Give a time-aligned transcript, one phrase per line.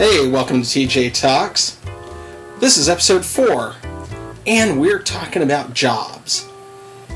[0.00, 1.78] Hey, welcome to TJ Talks.
[2.58, 3.74] This is episode 4,
[4.46, 6.48] and we're talking about jobs,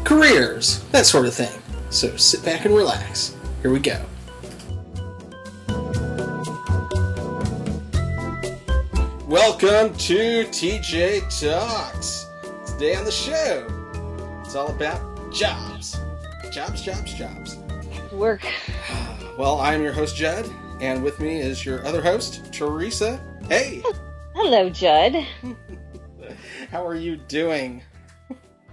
[0.04, 1.62] careers, that sort of thing.
[1.88, 3.34] So sit back and relax.
[3.62, 4.04] Here we go.
[9.26, 12.26] Welcome to TJ Talks.
[12.66, 13.66] Today on the show,
[14.44, 15.98] it's all about jobs.
[16.52, 17.56] Jobs, jobs, jobs.
[18.12, 18.46] Work.
[19.38, 20.50] Well, I'm your host, Judd,
[20.84, 23.18] and with me is your other host, Teresa.
[23.48, 23.82] Hey,
[24.34, 25.26] Hello, Judd.
[26.70, 27.82] how are you doing?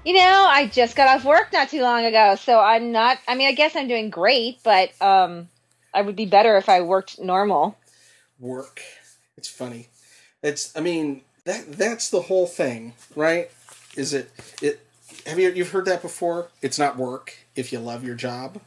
[0.04, 3.20] You know, I just got off work not too long ago, so I'm not.
[3.28, 5.48] I mean, I guess I'm doing great, but um,
[5.94, 7.78] I would be better if I worked normal.
[8.40, 8.82] Work.
[9.38, 9.88] It's funny.
[10.44, 10.76] It's.
[10.76, 13.50] I mean, that that's the whole thing, right?
[13.96, 14.32] Is it?
[14.62, 14.86] It.
[15.26, 16.50] Have you you've heard that before?
[16.62, 18.60] It's not work if you love your job.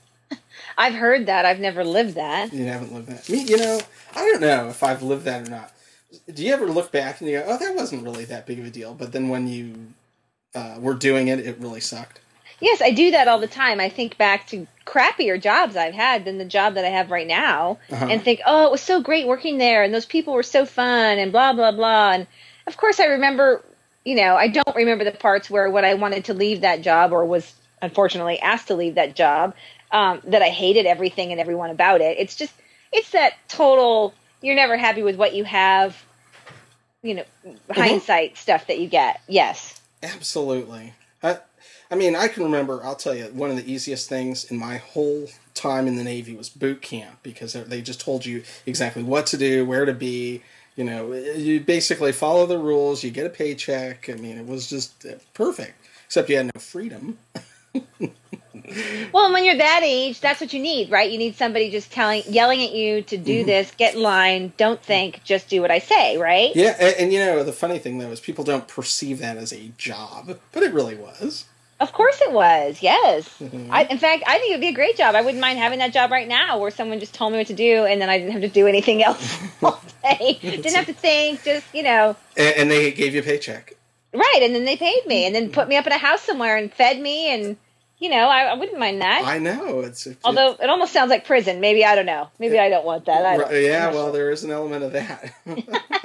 [0.76, 1.44] I've heard that.
[1.44, 2.52] I've never lived that.
[2.52, 3.28] You haven't lived that.
[3.28, 3.80] Me, you know,
[4.14, 5.72] I don't know if I've lived that or not.
[6.32, 8.66] Do you ever look back and you go, "Oh, that wasn't really that big of
[8.66, 9.92] a deal," but then when you
[10.54, 12.20] uh, were doing it, it really sucked.
[12.60, 13.80] Yes, I do that all the time.
[13.80, 17.26] I think back to crappier jobs I've had than the job that I have right
[17.26, 18.06] now, Uh-huh.
[18.08, 21.18] and think, "Oh, it was so great working there, and those people were so fun,
[21.18, 22.26] and blah blah blah." And
[22.66, 23.64] of course, I remember.
[24.06, 27.10] You know, I don't remember the parts where when I wanted to leave that job
[27.10, 27.50] or was
[27.84, 29.54] unfortunately asked to leave that job,
[29.92, 32.18] um, that I hated everything and everyone about it.
[32.18, 32.52] It's just,
[32.92, 36.02] it's that total, you're never happy with what you have,
[37.02, 37.24] you know,
[37.70, 39.20] hindsight stuff that you get.
[39.28, 39.80] Yes.
[40.02, 40.94] Absolutely.
[41.22, 41.38] I,
[41.90, 42.82] I mean, I can remember.
[42.82, 46.34] I'll tell you, one of the easiest things in my whole time in the Navy
[46.34, 50.42] was boot camp because they just told you exactly what to do, where to be.
[50.76, 53.04] You know, you basically follow the rules.
[53.04, 54.10] You get a paycheck.
[54.10, 55.86] I mean, it was just uh, perfect.
[56.06, 57.18] Except you had no freedom.
[59.12, 61.10] Well, when you're that age, that's what you need, right?
[61.10, 64.82] You need somebody just telling, yelling at you to do this, get in line, don't
[64.82, 66.50] think, just do what I say, right?
[66.56, 69.52] Yeah, and, and you know, the funny thing though is people don't perceive that as
[69.52, 71.44] a job, but it really was.
[71.78, 72.80] Of course it was.
[72.82, 73.28] Yes.
[73.40, 73.68] Mhm.
[73.70, 75.14] I, in fact, I think it would be a great job.
[75.14, 77.54] I wouldn't mind having that job right now where someone just told me what to
[77.54, 80.38] do and then I didn't have to do anything else all day.
[80.40, 83.74] didn't have to think, just, you know, And, and they gave you a paycheck.
[84.14, 84.40] right.
[84.42, 86.72] And then they paid me and then put me up in a house somewhere and
[86.72, 87.28] fed me.
[87.34, 87.56] And,
[88.04, 89.24] you know, I, I wouldn't mind that.
[89.24, 90.06] I know it's.
[90.06, 91.62] it's Although it almost sounds like prison.
[91.62, 92.28] Maybe I don't know.
[92.38, 93.24] Maybe I don't want that.
[93.24, 95.32] I don't, yeah, well, there is an element of that.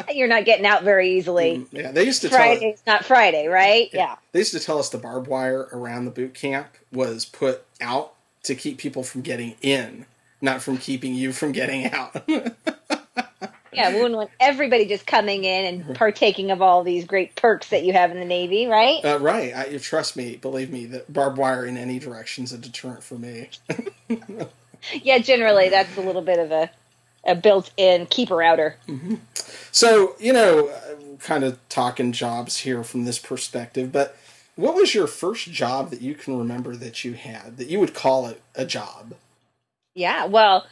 [0.15, 1.57] you're not getting out very easily.
[1.57, 3.89] Mm, yeah, they used to tell us, Friday's not Friday, right?
[3.91, 4.15] Yeah.
[4.31, 8.13] they used to tell us the barbed wire around the boot camp was put out
[8.43, 10.05] to keep people from getting in,
[10.39, 12.15] not from keeping you from getting out.
[13.72, 17.69] Yeah, we wouldn't want everybody just coming in and partaking of all these great perks
[17.69, 19.03] that you have in the Navy, right?
[19.06, 19.56] uh, right?
[19.56, 23.03] I, you trust me, believe me, that barbed wire in any direction is a deterrent
[23.03, 23.50] for me.
[25.03, 26.72] Yeah, generally that's a little bit of a,
[27.25, 28.78] a built-in keeper outer.
[29.74, 34.16] So you know, uh, kind of talking jobs here from this perspective, but.
[34.56, 37.94] What was your first job that you can remember that you had that you would
[37.94, 39.13] call it a job?
[39.96, 40.66] Yeah, well,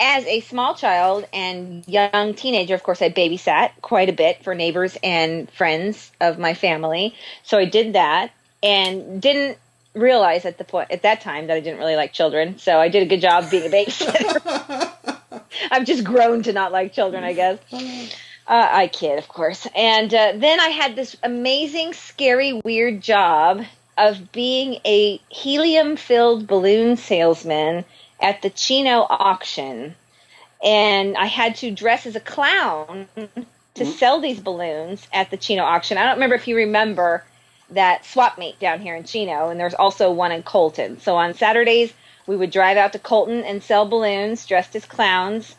[0.00, 4.54] as a small child and young teenager, of course, I babysat quite a bit for
[4.54, 7.14] neighbors and friends of my family.
[7.42, 8.30] So I did that
[8.62, 9.58] and didn't
[9.94, 12.58] realize at the point at that time that I didn't really like children.
[12.58, 14.92] So I did a good job being a babysitter.
[15.70, 17.58] I've just grown to not like children, I guess.
[17.72, 19.66] Uh, I kid, of course.
[19.76, 23.62] And uh, then I had this amazing, scary, weird job
[23.96, 27.84] of being a helium filled balloon salesman
[28.20, 29.94] at the Chino auction.
[30.62, 33.28] And I had to dress as a clown to
[33.84, 33.90] mm-hmm.
[33.92, 35.98] sell these balloons at the Chino auction.
[35.98, 37.24] I don't remember if you remember
[37.70, 41.00] that swap meet down here in Chino, and there's also one in Colton.
[41.00, 41.92] So on Saturdays,
[42.26, 45.54] we would drive out to Colton and sell balloons dressed as clowns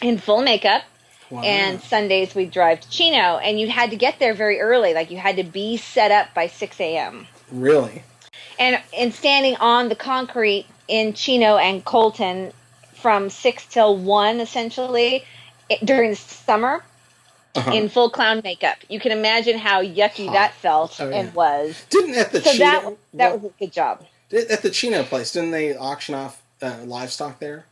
[0.00, 0.82] in full makeup.
[1.30, 1.42] Wow.
[1.42, 4.94] And Sundays we'd drive to Chino, and you had to get there very early.
[4.94, 7.26] Like you had to be set up by 6 a.m.
[7.52, 8.02] really,
[8.58, 12.52] And and standing on the concrete in Chino and Colton
[12.94, 15.24] from 6 till 1 essentially
[15.68, 16.82] it, during the summer
[17.54, 17.72] Uh-huh.
[17.72, 18.76] in full clown makeup.
[18.88, 21.16] You can imagine how yucky that felt Oh, yeah.
[21.20, 21.76] and was.
[21.90, 24.04] didn't at the So Chino that that what- was a good job.
[24.28, 27.64] Did- At the Chino place, didn't they auction off uh, livestock there?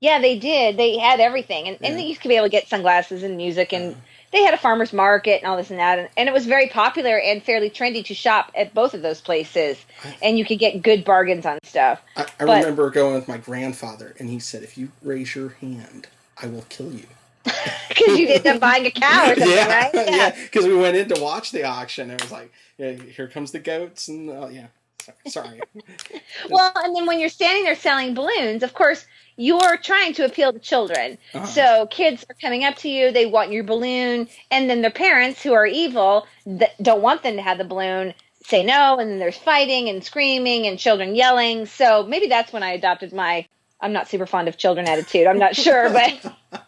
[0.00, 0.76] Yeah, they did.
[0.78, 2.06] They had everything, and, and Yeah.
[2.06, 3.94] you could be able to get sunglasses and music, and
[4.32, 6.68] they had a farmers market and all this and that, and, and it was very
[6.68, 9.76] popular and fairly trendy to shop at both of those places,
[10.22, 12.00] and you could get good bargains on stuff.
[12.16, 15.50] I, I But- remember going with my grandfather, and he said, "If you raise your
[15.60, 16.06] hand,
[16.40, 17.06] I will kill you."
[17.88, 19.90] Because you ended up buying a cow or something, yeah, right?
[19.94, 22.10] yeah, because we went in to watch the auction.
[22.10, 24.68] It was like, yeah, here comes the goats, and uh, yeah.
[25.26, 25.60] Sorry.
[26.50, 29.06] well, and then when you're standing there selling balloons, of course,
[29.36, 31.16] you're trying to appeal to children.
[31.34, 31.46] Uh-huh.
[31.46, 35.42] So kids are coming up to you, they want your balloon, and then their parents,
[35.42, 38.14] who are evil, that don't want them to have the balloon,
[38.44, 41.66] say no, and then there's fighting and screaming and children yelling.
[41.66, 43.46] So maybe that's when I adopted my
[43.80, 45.26] I'm not super fond of children attitude.
[45.26, 46.34] I'm not sure, but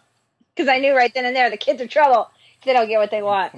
[0.54, 2.98] because I knew right then and there the kids are trouble if they don't get
[2.98, 3.54] what they want.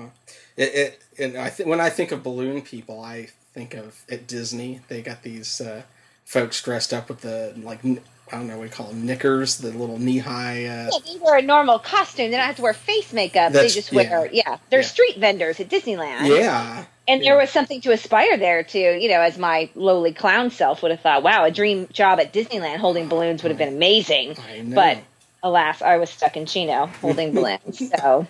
[0.57, 4.27] It, it and I th- when I think of balloon people, I think of at
[4.27, 4.81] Disney.
[4.89, 5.83] They got these uh,
[6.25, 9.71] folks dressed up with the like I don't know what you call them knickers, the
[9.71, 10.65] little knee high.
[10.65, 12.31] Uh, Yeah, they wear a normal costume.
[12.31, 13.53] They don't have to wear face makeup.
[13.53, 14.59] They just wear yeah.
[14.71, 14.87] They're Yeah.
[14.87, 16.29] street vendors at Disneyland.
[16.29, 17.31] yeah, And Yeah.
[17.33, 20.91] there was something to aspire there to, you know, as my lowly clown self would
[20.91, 24.37] have thought, wow, a dream job at Disneyland holding balloons would have been amazing.
[24.51, 24.75] I know.
[24.75, 24.99] But
[25.43, 27.91] alas, I was stuck in Chino holding balloons.
[28.01, 28.27] So,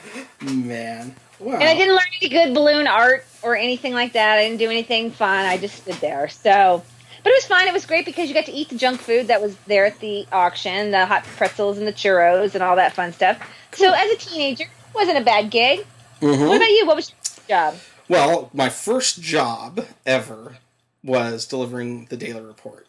[0.42, 1.54] man, wow.
[1.54, 4.38] and I didn't learn any good balloon art or anything like that.
[4.38, 5.46] I didn't do anything fun.
[5.46, 6.28] I just stood there.
[6.28, 6.82] So,
[7.22, 7.66] but it was fun.
[7.66, 9.98] It was great because you got to eat the junk food that was there at
[10.00, 13.38] the auction, the hot pretzels and the churros and all that fun stuff.
[13.72, 15.86] So, as a teenager, it wasn't a bad gig.
[16.20, 16.48] Mhm.
[16.48, 16.86] What about you?
[16.86, 17.76] What was your job?
[18.08, 20.56] Well, my first job ever
[21.04, 22.86] was delivering the Daily Report.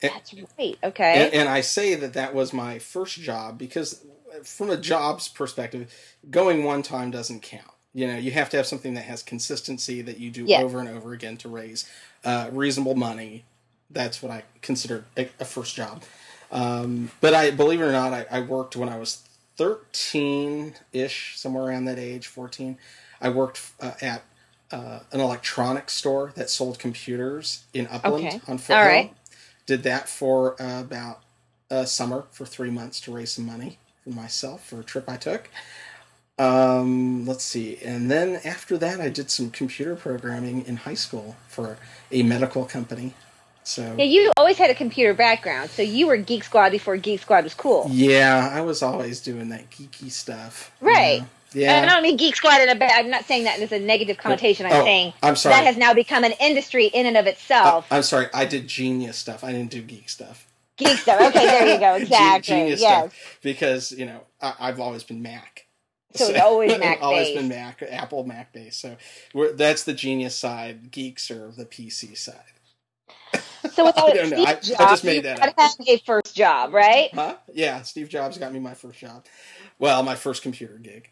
[0.00, 0.78] That's right.
[0.82, 1.24] Okay.
[1.24, 4.02] And, and I say that that was my first job because,
[4.44, 5.92] from a job's perspective,
[6.30, 7.64] going one time doesn't count.
[7.94, 10.62] You know, you have to have something that has consistency that you do Yes.
[10.62, 11.90] over and over again to raise
[12.24, 13.44] uh, reasonable money.
[13.90, 16.02] That's what I consider a, a first job.
[16.52, 19.22] Um, but I believe it or not, I, I worked when I was
[19.56, 22.78] thirteen ish, somewhere around that age, fourteen.
[23.20, 24.22] I worked uh, at
[24.72, 28.40] uh, an electronics store that sold computers in Upland Okay.
[28.48, 28.76] on Foothill.
[28.78, 29.12] All right.
[29.66, 31.20] Did that for uh, about
[31.70, 35.48] a summer for three months to raise some money myself for a trip I took.
[36.38, 41.36] Um, let's see, and then after that, I did some computer programming in high school
[41.48, 41.76] for
[42.10, 43.12] a medical company.
[43.62, 47.20] So Yeah, you always had a computer background, so you were Geek Squad before Geek
[47.20, 47.88] Squad was cool.
[47.92, 50.72] yeah, I was always doing that geeky stuff.
[50.80, 51.20] you Right.
[51.20, 51.26] know?
[51.54, 52.92] And I don't mean Geek Squad in a bad.
[52.92, 54.64] I'm not saying that as a negative connotation.
[54.66, 55.56] I'm Oh, saying I'm sorry.
[55.56, 57.86] that has now become an industry in and of Uh, itself.
[57.90, 58.28] I'm sorry.
[58.32, 59.44] I did genius stuff.
[59.44, 60.46] I didn't do geek stuff.
[60.80, 61.20] Geek stuff.
[61.20, 61.94] Okay, there you go.
[61.94, 62.54] Exactly.
[62.54, 63.12] Genius yes.
[63.12, 65.66] stuff because you know I, I've always been Mac.
[66.14, 68.80] So it's always Mac always been Mac, Apple Mac based.
[68.80, 68.96] So
[69.32, 70.90] we're, that's the genius side.
[70.90, 72.34] Geeks are the PC side.
[73.72, 74.44] So without I don't know.
[74.60, 77.10] Steve I- I just made that have a first job, right?
[77.14, 77.36] Huh?
[77.52, 79.24] Yeah, Steve Jobs got me my first job.
[79.78, 81.08] Well, my first computer gig.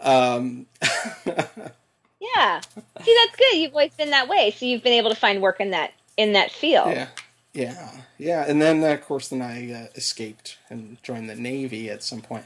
[0.00, 0.66] Um,
[2.22, 2.60] Yeah.
[3.02, 3.56] See, that's good.
[3.58, 6.34] You've always been that way, so you've been able to find work in that in
[6.34, 6.88] that field.
[6.90, 7.08] yeah,
[7.52, 8.44] yeah, yeah.
[8.46, 12.22] And then, uh, of course, then I uh, escaped and joined the Navy at some
[12.22, 12.44] point.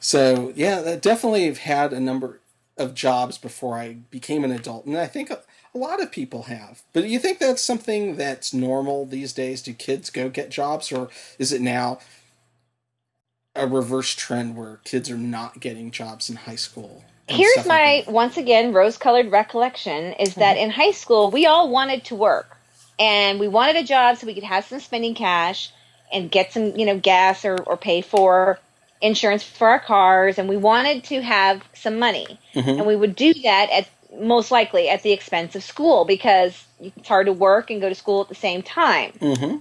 [0.00, 2.40] So yeah, that definitely have had a number
[2.76, 5.42] of jobs before I became an adult, and I think a,
[5.74, 6.82] a lot of people have.
[6.92, 9.62] But do you think that's something that's normal these days?
[9.62, 12.00] Do kids go get jobs, or is it now
[13.54, 17.04] a reverse trend where kids are not getting jobs in high school?
[17.28, 18.02] Here's like my?
[18.02, 18.12] Mm-hmm.
[18.12, 22.58] once again rose-colored recollection is that in high school we all wanted to work
[23.02, 25.70] and we wanted a job so we could have some spending cash
[26.12, 28.58] and get some you know gas or, or pay for
[29.00, 32.78] insurance for our cars and we wanted to have some money Mhm.
[32.78, 33.88] and we would do that at
[34.20, 37.94] most likely at the expense of school because it's hard to work and go to
[37.94, 39.60] school at the same time Mhm.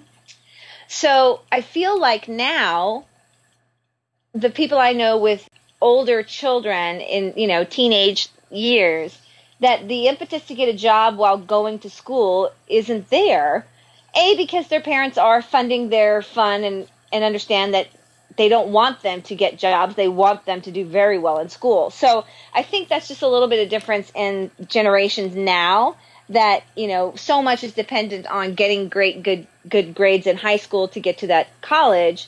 [0.87, 3.05] so I feel like now
[4.33, 5.47] the people I know with
[5.81, 9.17] older children in, you know, teenage years,
[9.61, 13.65] that the impetus to get a job while going to school isn't there.
[14.13, 17.87] A, because their parents are funding their fun and, and understand that
[18.35, 19.95] they don't want them to get jobs.
[19.95, 21.91] They want them to do very well in school.
[21.91, 25.95] So I think that's just a little bit of difference in generations now
[26.29, 30.57] that, you know, so much is dependent on getting great, good, good grades in high
[30.57, 32.27] school to get to that college.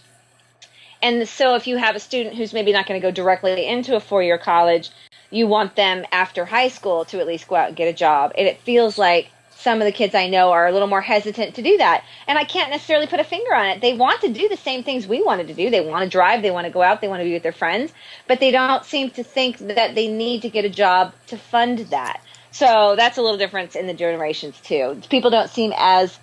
[1.02, 3.96] And so if you have a student who's maybe not going to go directly into
[3.96, 4.90] a four year college,
[5.34, 8.34] you want them after high school to at least go out and get a job.
[8.38, 9.30] And it feels like
[9.64, 12.04] some of the kids I know are a little more hesitant to do that.
[12.28, 13.82] And I can't necessarily put a finger on it.
[13.82, 15.70] They want to do the same things we wanted to do.
[15.70, 17.54] They want to drive, they want to go out, they want to be with their
[17.54, 17.94] friends,
[18.28, 21.80] but they don't seem to think that they need to get a job to fund
[21.90, 22.22] that.
[22.52, 25.02] So that's a little difference in the generations too.
[25.10, 26.20] People don't seem as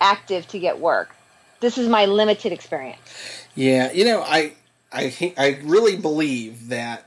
[0.00, 1.14] active to get work.
[1.60, 3.46] This is my limited experience.
[3.54, 4.54] Yeah, you know, I
[4.92, 7.04] I I really believe that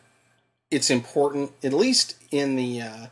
[0.72, 3.08] it's important, at least in the uh,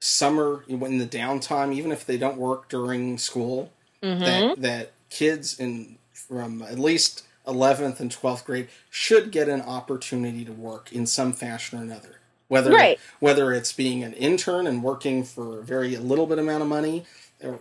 [0.00, 3.72] summer, in the downtime, even if they don't work during school,
[4.02, 4.24] Mm-hmm.
[4.24, 10.44] that that kids in from at least eleventh and twelfth grade should get an opportunity
[10.44, 12.20] to work in some fashion or another.
[12.48, 13.00] Whether Right.
[13.20, 17.04] whether it's being an intern and working for a very little bit amount of money,
[17.42, 17.60] or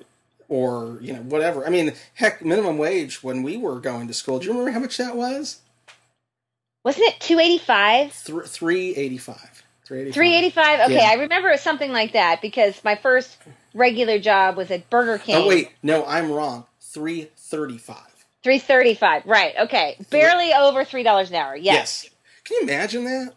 [0.49, 1.65] or you know whatever.
[1.65, 4.37] I mean, heck, minimum wage when we were going to school.
[4.39, 5.61] Do you remember how much that was?
[6.85, 8.13] Wasn't it two eighty five?
[8.13, 9.63] Three eighty five.
[9.85, 10.15] Three eighty five.
[10.15, 10.79] 385.
[10.85, 11.09] Okay, yeah.
[11.09, 13.37] I remember it was something like that because my first
[13.73, 15.35] regular job was at Burger King.
[15.35, 16.65] Oh wait, no, I'm wrong.
[16.79, 18.25] Three thirty five.
[18.43, 19.25] Three thirty five.
[19.25, 19.55] Right.
[19.61, 19.97] Okay.
[20.11, 21.55] Barely over three dollars an hour.
[21.55, 22.03] Yes.
[22.03, 22.13] yes.
[22.43, 23.33] Can you imagine that?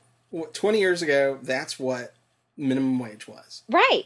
[0.52, 2.12] Twenty years ago, that's what
[2.58, 3.62] minimum wage was.
[3.70, 4.04] Right.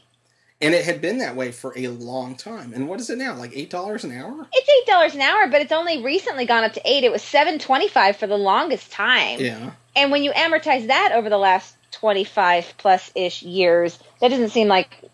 [0.62, 2.72] And it had been that way for a long time.
[2.72, 3.34] And what is it now?
[3.34, 4.46] Like eight dollars an hour?
[4.52, 7.04] It's eight dollars an hour, but it's only recently gone up to eight.
[7.04, 9.40] It was seven twenty five for the longest time.
[9.40, 9.72] Yeah.
[9.96, 14.50] And when you amortize that over the last twenty five plus ish years, that doesn't
[14.50, 15.10] seem like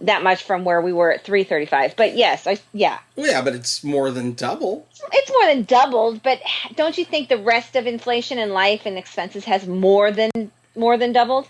[0.00, 3.54] that much from where we were at 335 but yes i yeah well, yeah but
[3.54, 6.40] it's more than double it's more than doubled but
[6.76, 10.96] don't you think the rest of inflation in life and expenses has more than more
[10.96, 11.46] than doubled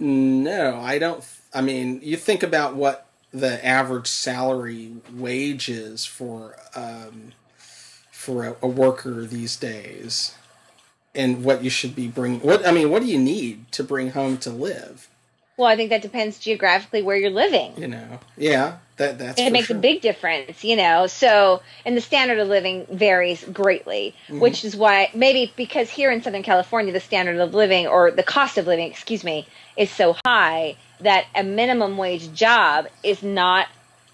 [0.00, 1.24] no i don't
[1.54, 7.32] i mean you think about what the average salary wage is for um,
[8.10, 10.34] for a, a worker these days
[11.14, 14.10] and what you should be bringing what i mean what do you need to bring
[14.10, 15.08] home to live
[15.56, 17.74] well, I think that depends geographically where you're living.
[17.76, 19.76] You know, yeah, that that's it makes sure.
[19.76, 20.64] a big difference.
[20.64, 24.40] You know, so and the standard of living varies greatly, mm-hmm.
[24.40, 28.22] which is why maybe because here in Southern California the standard of living or the
[28.22, 33.68] cost of living, excuse me, is so high that a minimum wage job is not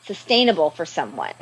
[0.05, 1.35] sustainable for someone.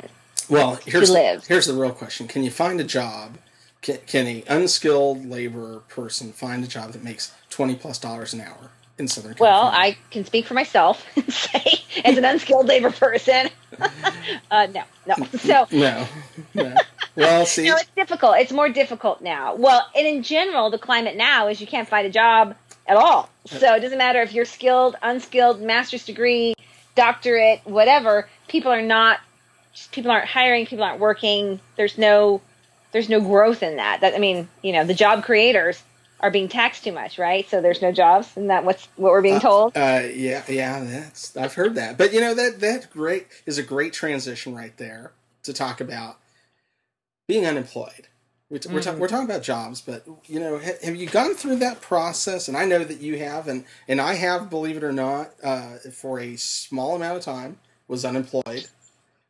[0.49, 3.37] Well, here's the, here's the real question: Can you find a job?
[3.81, 8.41] Can, can a unskilled labor person find a job that makes twenty plus dollars an
[8.41, 8.71] hour?
[8.97, 9.53] in Southern California?
[9.53, 13.49] Well, I can speak for myself and say, as an unskilled labor person,
[14.51, 15.15] uh, no, no.
[15.37, 16.07] So no,
[16.53, 16.75] no.
[17.15, 18.37] Well, see, no, it's difficult.
[18.37, 19.55] It's more difficult now.
[19.55, 22.55] Well, and in general, the climate now is you can't find a job
[22.87, 23.29] at all.
[23.45, 26.53] So it doesn't matter if you're skilled, unskilled, master's degree,
[26.95, 28.27] doctorate, whatever.
[28.47, 29.19] People are not.
[29.91, 30.65] People aren't hiring.
[30.65, 31.59] People aren't working.
[31.75, 32.41] There's no.
[32.91, 34.01] There's no growth in that.
[34.01, 35.81] That I mean, you know, the job creators
[36.19, 37.47] are being taxed too much, right?
[37.47, 39.77] So there's no jobs, and that what's what we're being uh, told.
[39.77, 41.97] Uh, yeah, yeah, that's I've heard that.
[41.97, 45.11] But you know that that great is a great transition right there
[45.43, 46.17] to talk about
[47.27, 48.07] being unemployed.
[48.49, 48.99] We are mm-hmm.
[48.99, 52.47] we're talking about jobs, but you know, ha- have you gone through that process?
[52.47, 55.77] And I know that you have, and and I have, believe it or not, uh,
[55.91, 58.67] for a small amount of time was unemployed,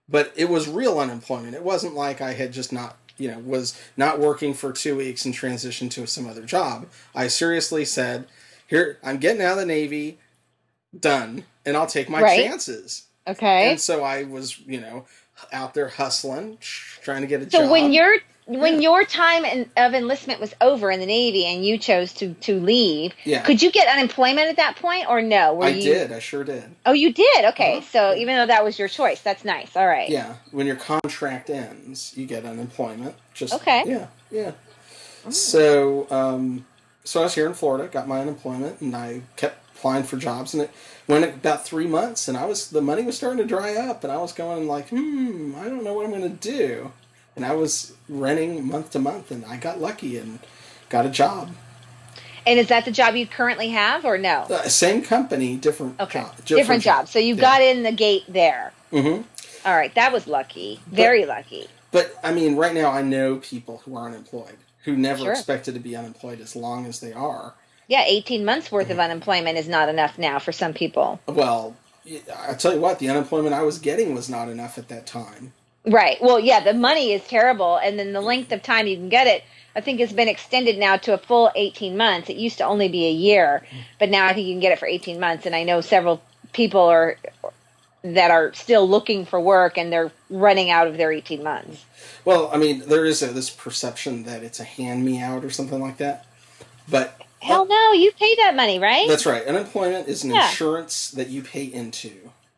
[0.07, 1.55] but it was real unemployment.
[1.55, 5.25] It wasn't like I had just not you know was not working for two weeks
[5.25, 6.87] and transitioned to some other job.
[7.15, 8.27] I seriously said,
[8.67, 10.19] "Here, I'm getting out of the Navy,
[10.97, 12.45] done, and I'll take my right.
[12.45, 13.71] chances." Okay.
[13.71, 15.05] And so I was, you know,
[15.51, 16.57] out there hustling,
[17.01, 17.61] trying to get a so job.
[17.65, 21.65] So when you're when your time in, of enlistment was over in the Navy and
[21.65, 23.41] you chose to to leave, yeah.
[23.41, 25.53] could you get unemployment at that point or no?
[25.53, 25.81] Were I you...
[25.81, 26.11] did.
[26.13, 26.63] I sure did.
[26.85, 27.45] Oh, you did.
[27.45, 27.87] Okay, uh-huh.
[27.91, 29.75] so even though that was your choice, that's nice.
[29.75, 30.09] All right.
[30.09, 33.15] Yeah, when your contract ends, you get unemployment.
[33.33, 33.83] Just okay.
[33.85, 34.51] Yeah, yeah.
[35.25, 35.29] Oh.
[35.29, 36.65] So, um,
[37.03, 40.53] so I was here in Florida, got my unemployment, and I kept applying for jobs,
[40.53, 40.71] and it
[41.05, 44.13] went about three months, and I was the money was starting to dry up, and
[44.13, 46.93] I was going like, hmm, I don't know what I'm going to do
[47.37, 50.39] and I was renting month to month, and I got lucky and
[50.89, 51.51] got a job.
[52.45, 54.47] And is that the job you currently have, or no?
[54.49, 56.19] Uh, same company, different okay.
[56.19, 56.31] job.
[56.37, 57.05] Different, different job.
[57.05, 57.09] job.
[57.09, 57.41] So you yeah.
[57.41, 58.73] got in the gate there.
[58.91, 59.21] Mm-hmm.
[59.67, 60.79] All right, that was lucky.
[60.87, 61.67] Very but, lucky.
[61.91, 65.31] But I mean, right now I know people who are unemployed who never sure.
[65.31, 67.53] expected to be unemployed as long as they are.
[67.89, 68.93] Yeah, eighteen months worth mm-hmm.
[68.93, 71.19] of unemployment is not enough now for some people.
[71.27, 71.75] Well,
[72.47, 75.51] I tell you what, the unemployment I was getting was not enough at that time.
[75.87, 76.17] Right.
[76.21, 79.25] Well, yeah, the money is terrible, and then the length of time you can get
[79.25, 79.43] it,
[79.75, 82.29] I think, has been extended now to a full 18 months.
[82.29, 83.65] It used to only be a year,
[83.97, 85.45] but now I think you can get it for 18 months.
[85.45, 87.17] And I know several people are
[88.03, 91.85] that are still looking for work, and they're running out of their 18 months.
[92.25, 95.49] Well, I mean, there is a, this perception that it's a hand me out or
[95.49, 96.25] something like that,
[96.89, 99.07] but hell no, you pay that money, right?
[99.07, 99.45] That's right.
[99.45, 100.47] Unemployment is an yeah.
[100.49, 102.11] insurance that you pay into.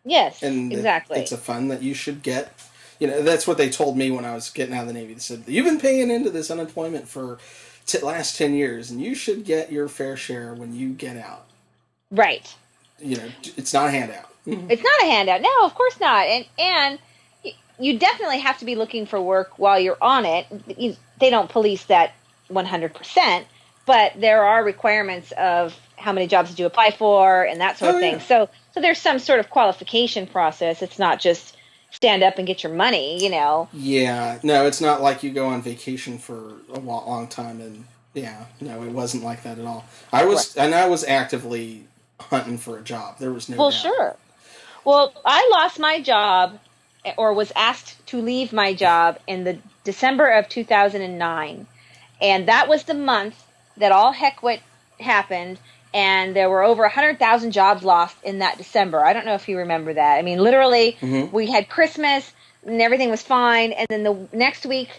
[0.04, 1.20] Yes, and exactly.
[1.20, 2.54] It's a fund that you should get
[3.00, 5.14] you know that's what they told me when I was getting out of the Navy.
[5.14, 7.40] They said you've been paying into this unemployment for
[7.86, 11.46] t- last ten years, and you should get your fair share when you get out.
[12.12, 12.54] Right.
[13.00, 14.30] You know, it's not a handout.
[14.46, 14.70] Mm-hmm.
[14.72, 15.42] It's not a handout.
[15.42, 16.26] No, of course not.
[16.28, 17.00] And and
[17.80, 20.46] you definitely have to be looking for work while you're on it.
[21.20, 22.14] they don't police that
[22.52, 23.46] 100%,
[23.86, 27.94] but there are requirements of how many jobs did you apply for and that sort
[27.94, 28.14] oh, of thing.
[28.16, 28.20] Yeah.
[28.20, 30.82] So so there's some sort of qualification process.
[30.82, 31.56] It's not just
[31.92, 33.70] stand up and get your money, you know.
[33.74, 38.46] Yeah, no, it's not like you go on vacation for a long time and yeah,
[38.60, 39.86] no, it wasn't like that at all.
[40.12, 41.86] I was and I was actively
[42.20, 43.18] hunting for a job.
[43.20, 43.80] There was no Well, doubt.
[43.82, 44.16] sure.
[44.86, 46.60] Well, I lost my job
[47.06, 51.68] eh, or was asked to leave my job in the December of 2009.
[52.22, 53.46] And that was the month
[53.78, 54.60] that all heck what
[55.00, 55.60] happened.
[55.94, 59.04] And there were over 100,000 jobs lost in that December.
[59.04, 60.18] I don't know if you remember that.
[60.18, 61.32] I mean, literally, Mhm.
[61.32, 62.32] we had Christmas
[62.66, 63.72] and everything was fine.
[63.72, 64.90] And then the next week,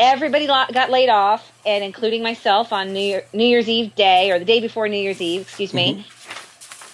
[0.00, 4.38] everybody got laid off, and including myself on New, Year- New Year's Eve day or
[4.38, 6.04] the day before New Year's Eve, excuse me.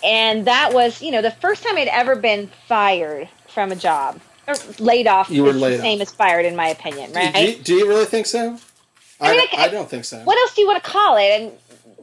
[0.05, 4.21] And that was, you know, the first time I'd ever been fired from a job
[4.47, 5.29] or laid off.
[5.31, 5.83] You were is laid the off.
[5.83, 7.35] same as fired, in my opinion, right?
[7.35, 8.59] Do, you, do you really think so?
[9.21, 10.19] I, I mean, don't- I- I don't think so.
[10.19, 11.25] what else do you want to call it?
[11.41, 11.53] And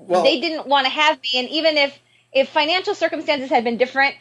[0.08, 1.30] Well- they didn't want to have me.
[1.40, 1.98] And even if
[2.34, 4.16] if financial circumstances had been different,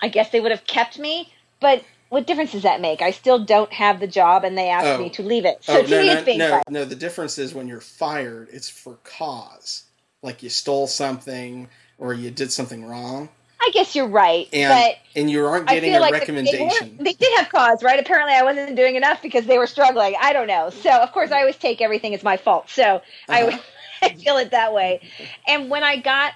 [0.00, 1.32] I guess they would have kept me.
[1.60, 3.02] But what difference does that make?
[3.02, 4.98] I still don't have the job, and they asked Oh.
[4.98, 5.58] me to leave it.
[5.62, 6.62] So oh, to no, me, no, it's being no, fired.
[6.70, 6.84] no.
[6.86, 9.84] The difference is when you're fired, it's for cause.
[10.22, 11.68] Like you stole something
[11.98, 13.28] or you did something wrong,
[13.60, 16.68] I guess you're right, and but and you aren't getting a like recommendation.
[16.68, 17.98] weren't- they did have cause, right?
[18.00, 20.14] Apparently, I wasn't doing enough because they were struggling.
[20.20, 20.70] I don't know.
[20.70, 22.70] So, of course, I always take everything as my fault.
[22.70, 23.02] So Uh-huh.
[23.28, 23.60] I
[24.18, 25.00] feel it that way.
[25.46, 26.32] And when I got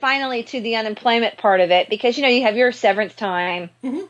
[0.00, 3.70] finally to the unemployment part of it, because you know you have your severance time
[3.82, 4.08] Mhm.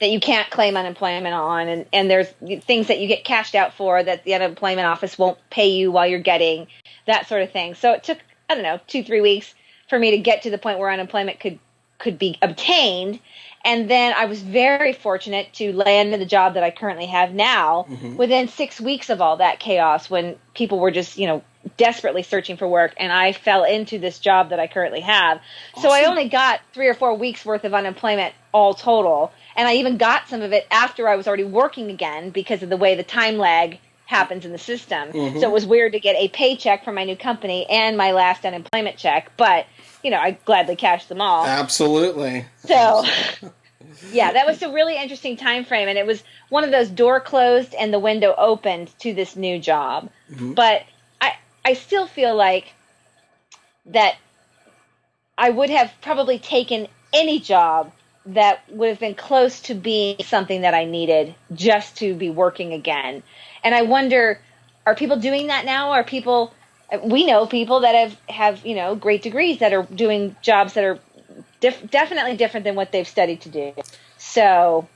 [0.00, 2.28] that you can't claim unemployment on, and and there's
[2.62, 6.06] things that you get cashed out for that the unemployment office won't pay you while
[6.06, 6.66] you're getting
[7.06, 7.74] that sort of thing.
[7.74, 8.18] So it took
[8.50, 9.54] I don't know two three weeks
[9.88, 11.58] for me to get to the point where unemployment could
[11.98, 13.18] could be obtained.
[13.64, 17.32] And then I was very fortunate to land in the job that I currently have
[17.34, 18.16] now Mhm.
[18.16, 21.42] within six weeks of all that chaos when people were just, you know,
[21.76, 22.94] desperately searching for work.
[22.96, 25.40] And I fell into this job that I currently have.
[25.80, 29.32] So I only got three or four weeks worth of unemployment all total.
[29.56, 32.68] And I even got some of it after I was already working again because of
[32.68, 35.12] the way the time lag happens in the system.
[35.12, 35.40] Mhm.
[35.40, 38.44] So it was weird to get a paycheck from my new company and my last
[38.46, 39.30] unemployment check.
[39.36, 39.66] But,
[40.02, 41.44] you know, I gladly cashed them all.
[41.44, 42.46] Absolutely.
[42.66, 43.04] So,
[44.12, 47.20] yeah, that was a really interesting time frame, and it was one of those door
[47.20, 50.08] closed and the window opened to this new job.
[50.32, 50.54] Mhm.
[50.54, 50.84] But
[51.68, 52.72] I, still feel like
[53.86, 54.16] that
[55.36, 57.92] I would have probably taken any job
[58.26, 62.72] that would have been close to being something that I needed just to be working
[62.72, 63.22] again.
[63.64, 64.40] And I wonder,
[64.86, 65.92] are people doing that now?
[65.92, 66.52] Are people?
[67.02, 70.84] We know people that have have you know great degrees that are doing jobs that
[70.84, 70.98] are
[71.60, 73.74] definitely different than what they've studied to do.
[74.16, 74.88] So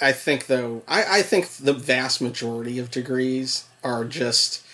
[0.00, 4.64] I think though, I, I think the vast majority of degrees are just,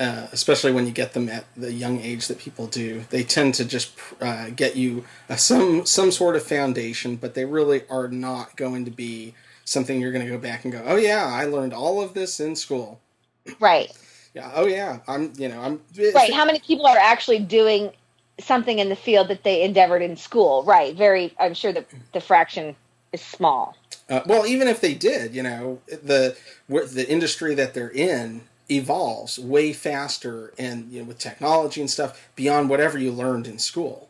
[0.00, 3.54] uh, especially when you get them at the young age that people do, they tend
[3.54, 8.08] to just uh, get you uh, some some sort of foundation, but they really are
[8.08, 11.44] not going to be something you're going to go back and go, oh yeah, I
[11.44, 13.00] learned all of this in school.
[13.60, 13.92] right,
[14.34, 15.80] Yeah, oh yeah, I'm you know I'm
[16.12, 16.32] right.
[16.32, 17.92] How many people are actually doing
[18.40, 20.64] something in the field that they endeavored in school?
[20.64, 20.96] Right.
[20.96, 21.34] Very.
[21.38, 22.74] I'm sure that the fraction
[23.12, 23.76] is small.
[24.10, 26.36] Uh, well, even if they did, you know, the
[26.68, 32.30] the industry that they're in evolves way faster, and you know, with technology and stuff
[32.36, 34.08] beyond whatever you learned in school.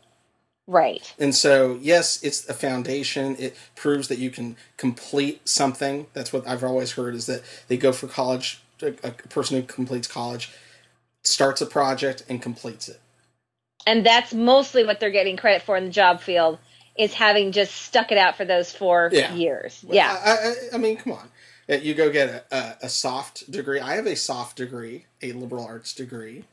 [0.67, 1.15] Right.
[1.19, 3.37] And so, yes, it's a foundation.
[3.39, 6.07] It proves that you can complete something.
[6.13, 8.61] That's what I've always heard is that they go for college.
[8.83, 10.53] A, a person who completes college
[11.25, 13.01] starts a project and completes it.
[13.87, 16.59] And that's mostly what they're getting credit for in the job field
[16.97, 19.35] is having just stuck it out for those four Yeah.
[19.35, 19.85] years.
[19.89, 20.17] Yeah.
[20.25, 21.29] I, I, I mean, come on.
[21.71, 23.81] Uh, You go get a, a, a soft degree.
[23.81, 26.45] I have a soft degree, a liberal arts degree.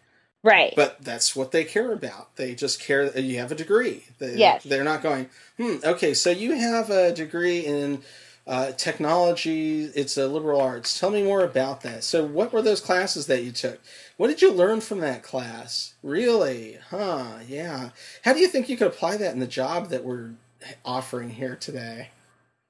[0.43, 0.73] right.
[0.75, 2.35] But that's what they care about.
[2.35, 4.05] They just care that you have a degree.
[4.19, 4.63] They, Yes.
[4.63, 8.01] They're not going, hmm, okay, so you have a degree in
[8.47, 10.99] uh, technology, it's a liberal arts.
[10.99, 12.03] Tell me more about that.
[12.03, 13.79] So, what were those classes that you took?
[14.17, 15.95] What did you learn from that class?
[16.03, 16.77] Really?
[16.91, 17.89] Huh, yeah.
[18.23, 20.31] How do you think you could apply that in the job that we're
[20.85, 22.09] offering here today?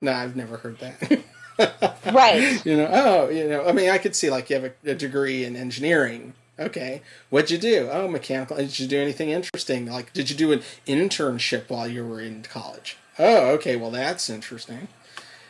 [0.01, 1.19] No, I've never heard that.
[1.59, 2.61] Right.
[2.65, 4.95] You know, oh, you know, I mean, I could see like you have a, a
[4.95, 6.33] degree in engineering.
[6.57, 7.89] Okay, what'd you do?
[7.91, 8.55] Oh, mechanical.
[8.55, 9.87] Did you do anything interesting?
[9.91, 12.95] Like, did you do an internship while you were in college?
[13.19, 13.75] Oh, okay.
[13.75, 14.87] Well, that's interesting.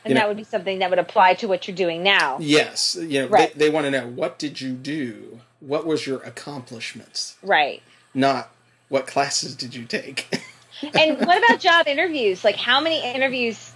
[0.03, 2.37] And You know- that would be something that would apply to what you're doing now.
[2.39, 3.53] Yes, you know, Right.
[3.53, 5.39] they, they want to know what did you do?
[5.59, 7.35] What was your accomplishments?
[7.43, 7.81] Right.
[8.13, 8.49] Not
[8.89, 10.27] what classes did you take?
[10.93, 12.43] And what about job interviews?
[12.43, 13.71] Like, how many interviews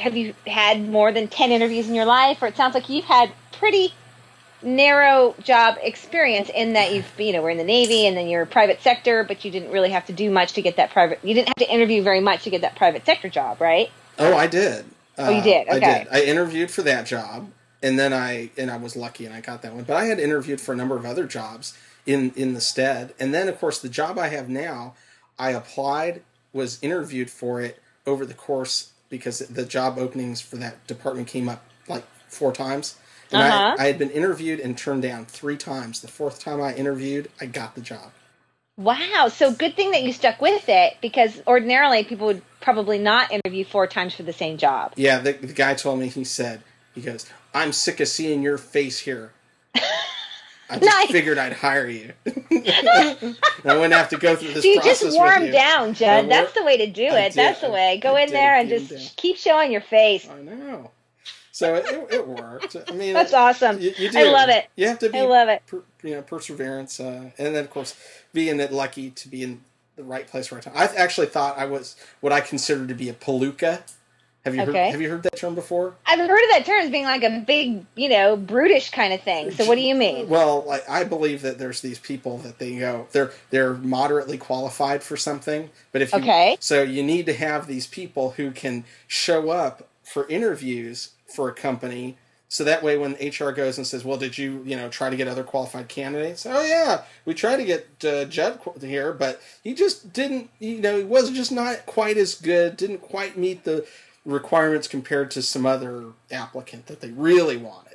[0.00, 0.88] have you had?
[0.88, 3.92] More than ten interviews in your life, or it sounds like you've had pretty
[4.62, 8.44] narrow job experience in that you've you know were in the Navy and then you're
[8.46, 11.18] private sector, but you didn't really have to do much to get that private.
[11.22, 13.90] You didn't have to interview very much to get that private sector job, right?
[14.18, 14.84] Oh, I did.
[15.18, 15.68] Oh, you did?
[15.68, 15.98] Uh, I Okay.
[16.04, 16.08] did.
[16.10, 17.50] I interviewed for that job,
[17.82, 19.84] and then I and I was lucky and I got that one.
[19.84, 23.32] But I had interviewed for a number of other jobs in in the stead, and
[23.34, 24.94] then of course the job I have now,
[25.38, 30.86] I applied, was interviewed for it over the course because the job openings for that
[30.86, 32.96] department came up like four times.
[33.30, 33.76] And Uh-huh.
[33.78, 36.00] I, I had been interviewed and turned down three times.
[36.00, 38.12] The fourth time I interviewed, I got the job.
[38.76, 39.28] Wow.
[39.28, 43.64] So good thing that you stuck with it because ordinarily people would probably not interview
[43.64, 44.94] four times for the same job.
[44.96, 46.62] Yeah, the, the guy told me, he said,
[46.94, 49.32] he goes, I'm sick of seeing your face here.
[50.70, 51.10] I just Nice.
[51.10, 52.12] figured I'd hire you.
[52.26, 55.52] I wouldn't have to go through this you process just with you.
[55.52, 56.24] down, Judd.
[56.26, 57.10] wore- That's the way to do it.
[57.10, 57.32] did.
[57.34, 58.00] That's the I- way.
[58.02, 59.00] Go I in there and just down.
[59.16, 60.28] keep showing your face.
[60.28, 60.90] I know.
[61.52, 62.76] So it, it, it worked.
[62.88, 63.80] I mean, That's it- awesome.
[63.80, 64.68] You, you I love it.
[64.76, 65.18] You have to be.
[65.18, 65.62] I love it.
[65.66, 67.94] Per, you know, perseverance, uh, and then of course
[68.32, 69.60] being it lucky to be in
[69.96, 70.72] the right place, right time.
[70.76, 73.82] I actually thought I was what I considered to be a palooka.
[74.44, 74.84] Have you Okay.
[74.84, 74.92] heard?
[74.92, 75.94] Have you heard that term before?
[76.06, 79.20] I've heard of that term as being like a big, you know, brutish kind of
[79.22, 79.50] thing.
[79.50, 80.28] So what do you mean?
[80.28, 85.02] Well, like I believe that there's these people that they go they're they're moderately qualified
[85.02, 86.56] for something, but if you, Okay.
[86.58, 91.54] so you need to have these people who can show up for interviews for a
[91.54, 92.16] company.
[92.48, 95.14] So that way, when HR goes and says, "Well, did you, you know, try to
[95.14, 99.72] get other qualified candidates?" Oh yeah, we tried to get uh, Judd here, but he
[99.72, 100.50] just didn't.
[100.58, 102.76] You know, he was just not quite as good.
[102.76, 103.86] Didn't quite meet the
[104.24, 107.86] requirements compared to some other applicant that they really wanted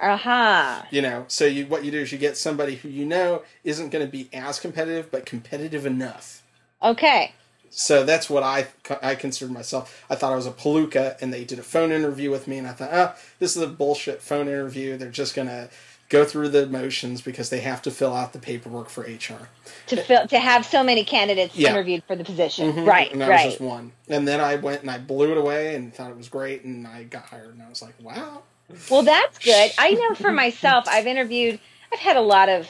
[0.00, 0.86] Aha.
[0.90, 3.90] you know so you what you do is you get somebody who you know isn't
[3.90, 6.42] going to be as competitive but competitive enough
[6.82, 7.34] Okay.
[7.68, 8.68] so that's what i
[9.02, 12.30] i considered myself i thought i was a palooka and they did a phone interview
[12.30, 15.48] with me and i thought ah this is a bullshit phone interview they're just going
[15.48, 15.68] to
[16.10, 19.48] go through the motions because they have to fill out the paperwork for hr
[19.86, 21.70] To fill, to have so many candidates Yeah.
[21.70, 22.72] interviewed for the position.
[22.72, 22.86] Mhm.
[22.86, 23.10] Right.
[23.10, 23.46] and that right.
[23.46, 26.16] was just one and then i went and i blew it away and thought it
[26.16, 28.42] was great and i got hired and i was like wow
[28.90, 29.72] Well, that's good.
[29.78, 31.58] I know for myself, I've interviewed,
[31.92, 32.68] I've had a lot of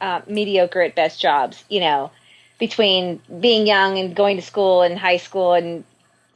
[0.00, 2.10] uh, mediocre at best jobs, you know,
[2.58, 5.84] between being young and going to school and high school and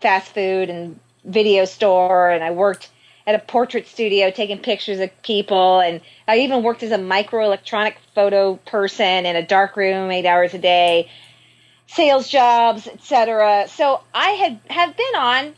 [0.03, 2.29] fast food and video store.
[2.31, 2.91] And I worked
[3.27, 5.81] at a portrait studio taking pictures of people.
[5.81, 10.55] And I even worked as a microelectronic photo person in a dark room eight hours
[10.55, 11.11] a day,
[11.87, 13.67] sales jobs, etc.
[13.69, 15.55] So I had have been on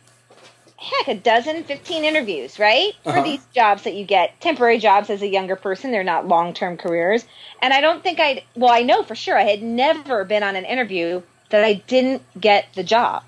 [0.78, 2.92] heck, a dozen, 15 interviews, right?
[3.08, 3.22] For Uh-huh.
[3.22, 6.76] these jobs that you get, temporary jobs as a younger person, they're not long term
[6.76, 7.24] careers.
[7.62, 10.56] And I don't think I'd, well, I know for sure I had never been on
[10.56, 13.22] an interview that I didn't get the job.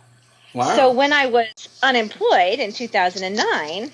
[0.55, 3.93] wow So when I was unemployed in 2009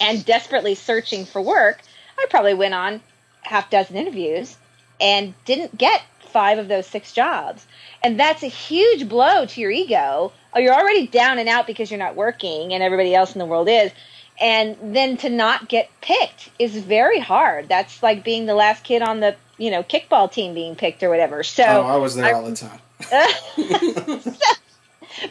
[0.00, 1.80] and desperately searching for work,
[2.18, 3.00] I probably went on
[3.42, 4.56] half dozen interviews
[5.00, 7.66] and didn't get five of those six jobs.
[8.02, 10.32] And that's a huge blow to your ego.
[10.52, 13.46] Oh, you're already down and out because you're not working and everybody else in the
[13.46, 13.92] world is.
[14.40, 17.68] And then to not get picked is very hard.
[17.68, 21.08] That's like being the last kid on the, you know, kickball team being picked or
[21.08, 21.44] whatever.
[21.44, 22.80] So oh i was there I- all the time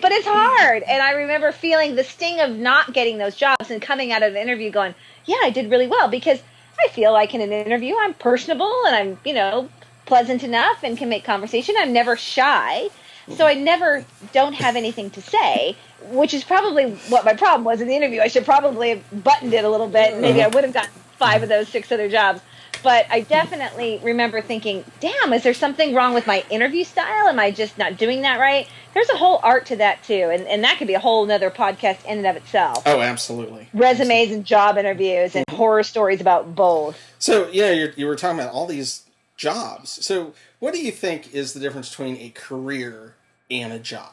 [0.01, 0.83] but it's hard.
[0.83, 4.33] And I remember feeling the sting of not getting those jobs and coming out of
[4.33, 6.41] the interview going, yeah, I did really well because
[6.79, 9.69] I feel like in an interview I'm personable and I'm, you know,
[10.05, 11.75] pleasant enough and can make conversation.
[11.77, 12.89] I'm never shy.
[13.37, 15.77] So I never don't have anything to say,
[16.09, 18.19] which is probably what my problem was in the interview.
[18.19, 20.51] I should probably have buttoned it a little bit and maybe I uh-huh.
[20.55, 22.41] would have gotten five of those six other jobs.
[22.83, 27.29] But I definitely remember thinking, damn, is there something wrong with my interview style?
[27.29, 28.67] Am I just not doing that right?
[28.93, 30.29] There's a whole art to that too.
[30.31, 32.83] And, and that could be a whole nother podcast in and of itself.
[32.85, 36.99] oh absolutely Resumes and job interviews and horror stories about both.
[37.19, 39.03] So yeah, you're, you were talking about all these
[39.37, 40.05] jobs.
[40.05, 43.15] So what do you think is the difference between a career
[43.49, 44.11] and a job?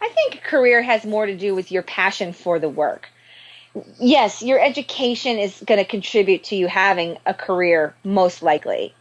[0.00, 3.08] I think career has more to do with your passion for the work.
[3.98, 8.94] Yes, your education is going to contribute to you having a career, most likely.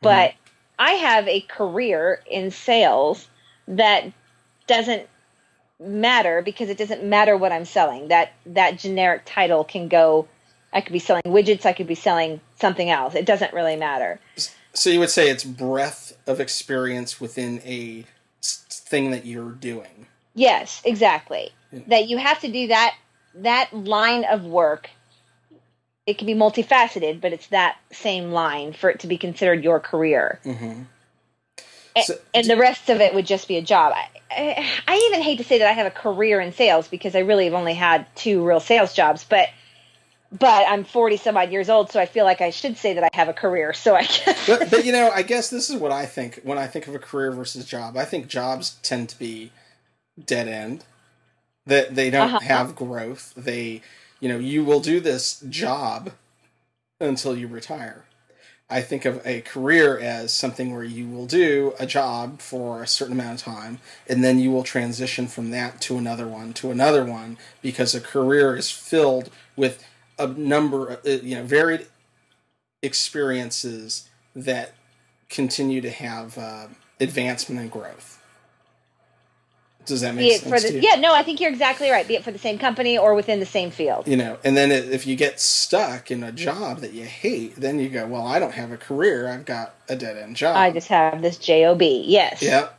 [0.00, 0.38] But mm-hmm.
[0.78, 3.26] I have a career in sales
[3.68, 4.12] that
[4.66, 5.08] doesn't
[5.80, 8.08] matter because it doesn't matter what I'm selling.
[8.08, 10.28] That that generic title can go.
[10.72, 11.66] I could be selling widgets.
[11.66, 13.14] I could be selling something else.
[13.14, 14.20] It doesn't really matter.
[14.74, 18.04] So you would say it's breadth of experience within a
[18.42, 20.06] thing that you're doing.
[20.34, 21.50] Yes, exactly.
[21.88, 22.94] That you have to do that
[23.36, 24.90] that line of work.
[26.04, 29.78] It can be multifaceted, but it's that same line for it to be considered your
[29.78, 30.40] career.
[30.44, 30.82] Mm-hmm.
[32.04, 33.92] So- and the rest of it would just be a job.
[33.94, 37.14] I, I, I even hate to say that I have a career in sales because
[37.14, 39.48] I really have only had two real sales jobs, but
[40.38, 43.04] but I'm 40 some odd years old, so I feel like I should say that
[43.04, 43.74] I have a career.
[43.74, 46.56] So I guess But, but you know, I guess this is what I think when
[46.56, 47.96] I think of a career versus job.
[47.96, 49.52] I think jobs tend to be
[50.24, 50.84] dead end.
[51.66, 52.40] That they don't Uh-huh.
[52.40, 53.32] have growth.
[53.36, 53.82] They,
[54.20, 56.12] you know, you will do this job
[57.00, 58.04] until you retire.
[58.70, 62.86] I think of a career as something where you will do a job for a
[62.86, 66.70] certain amount of time, and then you will transition from that to another one, to
[66.70, 69.84] another one, because a career is filled with
[70.18, 71.86] a number of, uh, you know, varied
[72.82, 74.72] experiences that
[75.28, 78.21] continue to have uh, advancement and growth.
[79.86, 80.50] Does that make sense?
[80.50, 80.88] for to the, you?
[80.88, 82.06] yeah, no, I think you're exactly right.
[82.06, 84.06] Be it for the same company or within the same field.
[84.06, 87.56] you know and then it, if you get stuck in a job that you hate
[87.56, 90.70] then you go well i don't have a career i've got a dead-end job I
[90.70, 91.80] just have this job.
[91.82, 92.42] Yes.
[92.42, 92.78] Yep.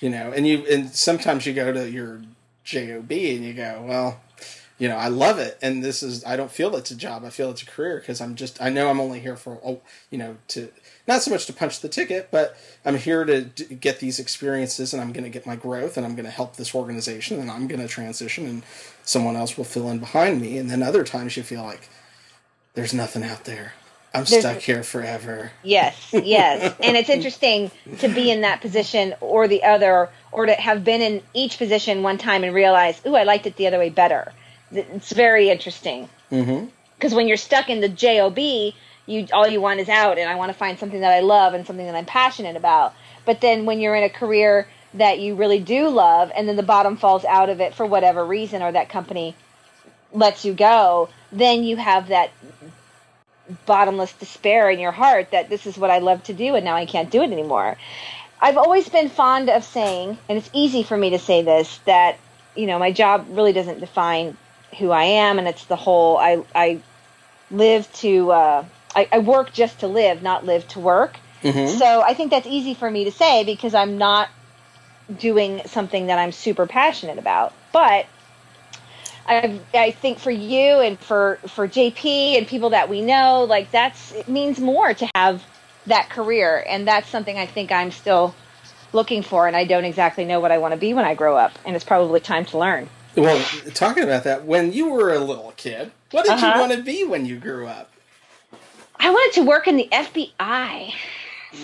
[0.00, 2.20] you know and you and sometimes you go to your
[2.64, 4.20] job and you go well
[4.80, 5.56] you know i love it.
[5.62, 7.24] And this is i don't feel it's a job.
[7.24, 9.80] I feel it's a career because i'm just i know i'm only here for oh
[10.10, 10.72] you know to
[11.06, 14.92] not so much to punch the ticket but i'm here to d- get these experiences
[14.92, 17.50] and i'm going to get my growth and i'm going to help this organization and
[17.50, 18.62] i'm going to transition and
[19.04, 20.56] someone else will fill in behind me.
[20.58, 21.88] And then other times you feel like
[22.74, 23.72] there's nothing out there.
[24.14, 25.52] I'm There's- stuck here forever.
[25.62, 26.74] Yes, yes.
[26.82, 31.00] and it's interesting to be in that position or the other, or to have been
[31.00, 34.32] in each position one time and realize, ooh, I liked it the other way better.
[34.72, 36.08] It's very interesting.
[36.30, 40.28] mm-hmm Because when you're stuck in the job, you all you want is out, and
[40.28, 42.94] I want to find something that I love and something that I'm passionate about.
[43.24, 46.62] But then when you're in a career that you really do love, and then the
[46.62, 49.34] bottom falls out of it for whatever reason, or that company
[50.12, 52.30] lets you go, then you have that
[53.66, 56.76] bottomless despair in your heart that this is what I love to do and now
[56.76, 57.76] I can't do it anymore.
[58.40, 62.18] I've always been fond of saying, and it's easy for me to say this, that
[62.54, 64.36] you know my job really doesn't define
[64.78, 66.80] who I am, and it's the whole I I
[67.50, 71.16] live to uh, I, I work just to live, not live to work.
[71.42, 74.28] mm-hmm So I think that's easy for me to say because I'm not
[75.18, 77.52] doing something that I'm super passionate about.
[77.72, 78.06] But
[79.26, 83.70] I, I think for you and for for JP and people that we know, like
[83.70, 85.42] that's it means more to have
[85.86, 88.34] that career, and that's something I think I'm still
[88.92, 91.36] looking for, and I don't exactly know what I want to be when I grow
[91.36, 92.88] up, and it's probably time to learn.
[93.16, 93.44] Well
[93.74, 96.52] talking about that when you were a little kid what did Uh-huh.
[96.54, 97.90] you want to be when you grew up
[99.02, 100.92] I wanted to work in the FBI.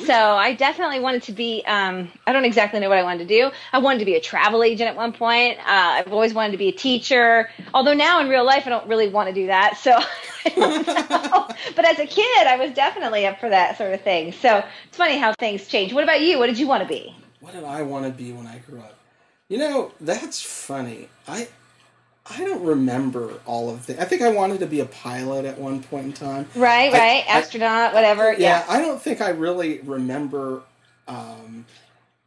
[0.07, 1.63] So I definitely wanted to be.
[1.67, 3.51] Um, I don't exactly know what I wanted to do.
[3.75, 5.59] I wanted to be a travel agent at one point.
[5.59, 7.51] Uh, I've always wanted to be a teacher.
[7.75, 9.77] Although now in real life, I don't really want to do that.
[9.77, 9.93] So,
[10.47, 11.49] I don't know.
[11.77, 14.33] but as a kid, I was definitely up for that sort of thing.
[14.33, 15.93] So it's funny how things change.
[15.93, 16.39] What about you?
[16.39, 17.15] What did you want to be?
[17.41, 18.96] what did I want to be when I grew up?
[19.49, 21.09] You know, that's funny.
[21.29, 21.49] I
[22.29, 24.01] I don't remember all of the.
[24.01, 26.49] I think I wanted to be a pilot at one point in time.
[26.57, 28.33] Right, I- right, I- astronaut, whatever.
[28.33, 28.65] Yeah, Yeah.
[28.69, 30.63] I don't think I really remember.
[31.07, 31.65] Um,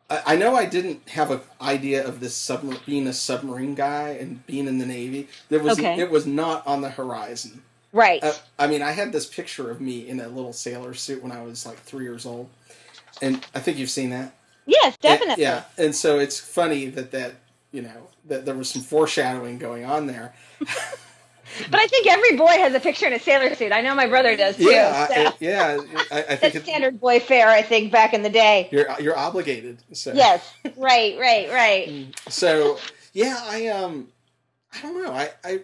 [0.10, 4.12] I, I know I didn't have an idea of this submarine being a submarine guy
[4.12, 5.28] and being in the Navy.
[5.50, 6.00] There was Okay.
[6.00, 7.62] it was not on the horizon.
[7.92, 8.24] Right.
[8.24, 11.32] Uh, I mean, I had this picture of me in a little sailor suit when
[11.34, 12.50] I was like three years old,
[13.22, 14.32] and I think you've seen that.
[14.70, 15.44] Yes, definitely.
[15.44, 17.36] yeah, and so it's funny that that
[17.72, 20.34] you know that there was some foreshadowing going on there.
[21.70, 23.72] But I think every boy has a picture in a sailor suit.
[23.72, 24.70] I know my brother does too.
[24.70, 25.14] Yeah, so.
[25.14, 25.80] I, yeah.
[26.12, 28.70] I, I think standard boy fare, I think, back in the day.
[28.72, 29.80] you're you're obligated.
[29.94, 32.16] So Yes, right, right, right.
[32.30, 32.78] So
[33.14, 34.10] yeah, I um,
[34.74, 35.12] I don't know.
[35.12, 35.60] I I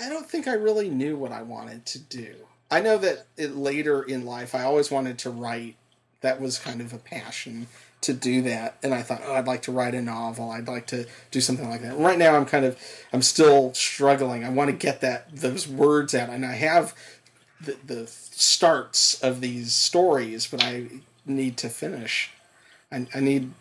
[0.00, 2.34] I don't think I really knew what I wanted to do.
[2.70, 5.76] I know that it, later in life, I always wanted to write.
[6.20, 7.68] That was kind of a passion
[8.02, 10.50] to do that, and I thought, oh, I'd like to write a novel.
[10.50, 11.96] I'd like to do something like that.
[11.98, 12.78] Right now, I'm kind of,
[13.12, 14.44] I'm still struggling.
[14.44, 16.94] I want to get that those words out, and I have
[17.60, 20.86] the the starts of these stories, but I
[21.26, 22.30] need to finish.
[22.92, 23.52] I, I need,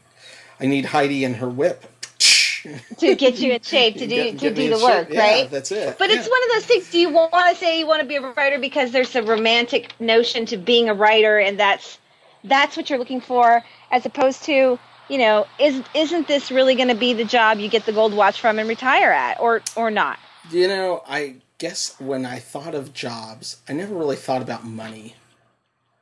[0.59, 1.85] I need Heidi and her whip.
[2.97, 5.07] To get you in shape to do Get- to get do the work.
[5.09, 5.49] Yeah, right?
[5.49, 5.97] That's it.
[5.97, 6.89] But it's one of those things.
[6.91, 9.93] Do you want to say you want to be a writer because there's a romantic
[10.01, 11.97] notion to being a writer, and that's
[12.43, 16.89] that's what you're looking for, as opposed to you know, is isn't this really going
[16.89, 19.89] to be the job you get the gold watch from and retire at, or or
[19.89, 20.19] not?
[20.51, 25.15] You know, I guess when I thought of jobs, I never really thought about money.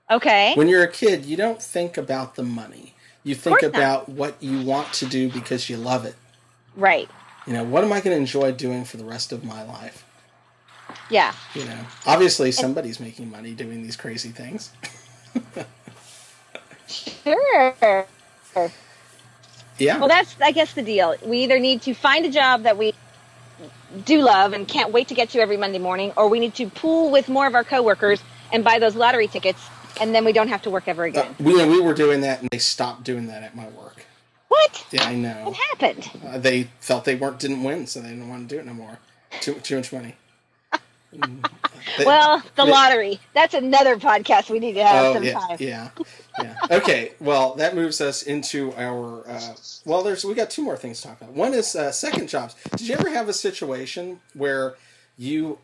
[0.10, 0.54] Okay.
[0.56, 2.94] When you're a kid, you don't think about the money.
[3.24, 3.80] You think course not.
[3.80, 6.16] about what you want to do because you love it.
[6.76, 7.10] Right.
[7.48, 10.06] You know, what am I going to enjoy doing for the rest of my life?
[11.10, 11.34] Yeah.
[11.56, 14.72] You know, obviously somebody's making money doing these crazy things.
[17.24, 17.76] Sure.
[19.78, 20.00] Yeah.
[20.00, 21.16] Well, that's I guess the deal.
[21.24, 22.94] We either need to find a job that we
[24.06, 26.68] do love and can't wait to get to every Monday morning, or we need to
[26.70, 28.22] pool with more of our coworkers
[28.54, 29.62] and buy those lottery tickets,
[30.00, 31.36] and then we don't have to work ever Uh, again.
[31.40, 34.06] we we were doing that, and they stopped doing that at my work.
[34.48, 34.86] what?
[34.92, 35.44] Yeah, I know.
[35.50, 36.10] What happened?
[36.26, 38.74] Uh, they felt they weren't didn't win, so they didn't want to do it no
[38.74, 39.00] more.
[39.42, 40.16] Too too much money.
[42.06, 43.20] well, the lottery.
[43.34, 45.58] That's another podcast we need to have Oh sometime.
[45.60, 46.06] yeah, yeah,
[46.42, 46.56] yeah.
[46.72, 49.28] Okay, well that moves us into our.
[49.30, 51.34] Uh, well, there's we got two more things to talk about.
[51.34, 52.56] One is uh, second jobs.
[52.72, 54.76] Did you ever have a situation where
[55.18, 55.60] you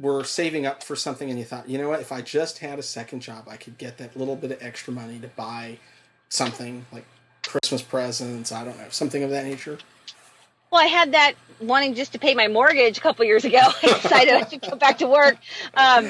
[0.00, 2.78] were saving up for something and you thought, you know what, if I just had
[2.78, 5.78] a second job, I could get that little bit of extra money to buy
[6.28, 7.04] something like
[7.46, 8.52] Christmas presents.
[8.52, 9.78] I don't know, something of that nature.
[10.70, 13.58] Well, I had that wanting just to pay my mortgage a couple years ago.
[13.82, 15.36] I decided I should go back to work.
[15.74, 16.08] Um,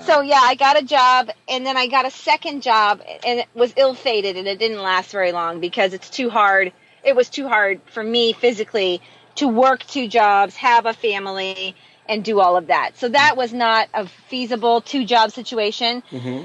[0.00, 3.48] so yeah, I got a job, and then I got a second job, and it
[3.54, 6.72] was ill-fated, and it didn't last very long because it's too hard.
[7.04, 9.00] It was too hard for me physically
[9.36, 11.76] to work two jobs, have a family,
[12.08, 12.96] and do all of that.
[12.96, 16.02] So that was not a feasible two-job situation.
[16.10, 16.44] Mm-hmm.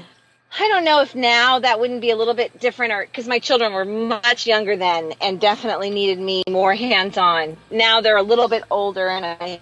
[0.56, 3.40] I don't know if now that wouldn't be a little bit different, or because my
[3.40, 7.56] children were much younger then and definitely needed me more hands on.
[7.70, 9.60] Now they're a little bit older, and I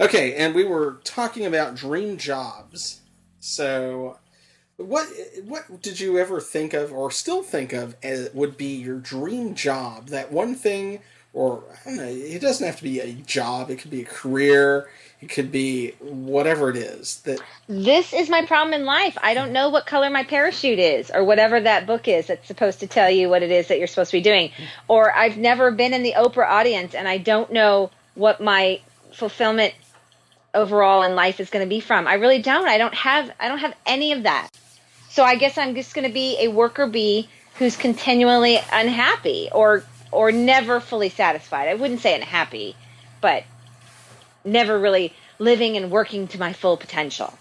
[0.00, 3.00] Okay, and we were talking about dream jobs.
[3.38, 4.18] So,
[4.76, 5.06] what
[5.44, 9.54] what did you ever think of, or still think of, as would be your dream
[9.54, 10.08] job?
[10.08, 11.00] That one thing,
[11.34, 12.04] or know.
[12.04, 13.70] It doesn't have to be a job.
[13.70, 14.88] It could be a career.
[15.20, 17.20] It could be whatever it is.
[17.20, 19.16] That this is my problem in life.
[19.22, 22.80] I don't know what color my parachute is, or whatever that book is that's supposed
[22.80, 24.50] to tell you what it is that you're supposed to be doing.
[24.88, 28.80] Or I've never been in the Oprah audience, and I don't know what my
[29.12, 29.74] fulfillment
[30.54, 32.06] overall in life is going to be from.
[32.06, 32.66] I really don't.
[32.66, 33.30] I don't have.
[33.38, 34.48] I don't have any of that.
[35.08, 39.84] So I guess I'm just going to be a worker bee who's continually unhappy or
[40.12, 41.68] or never fully satisfied.
[41.68, 42.76] I wouldn't say unhappy,
[43.20, 43.44] but
[44.44, 47.34] never really living and working to my full potential.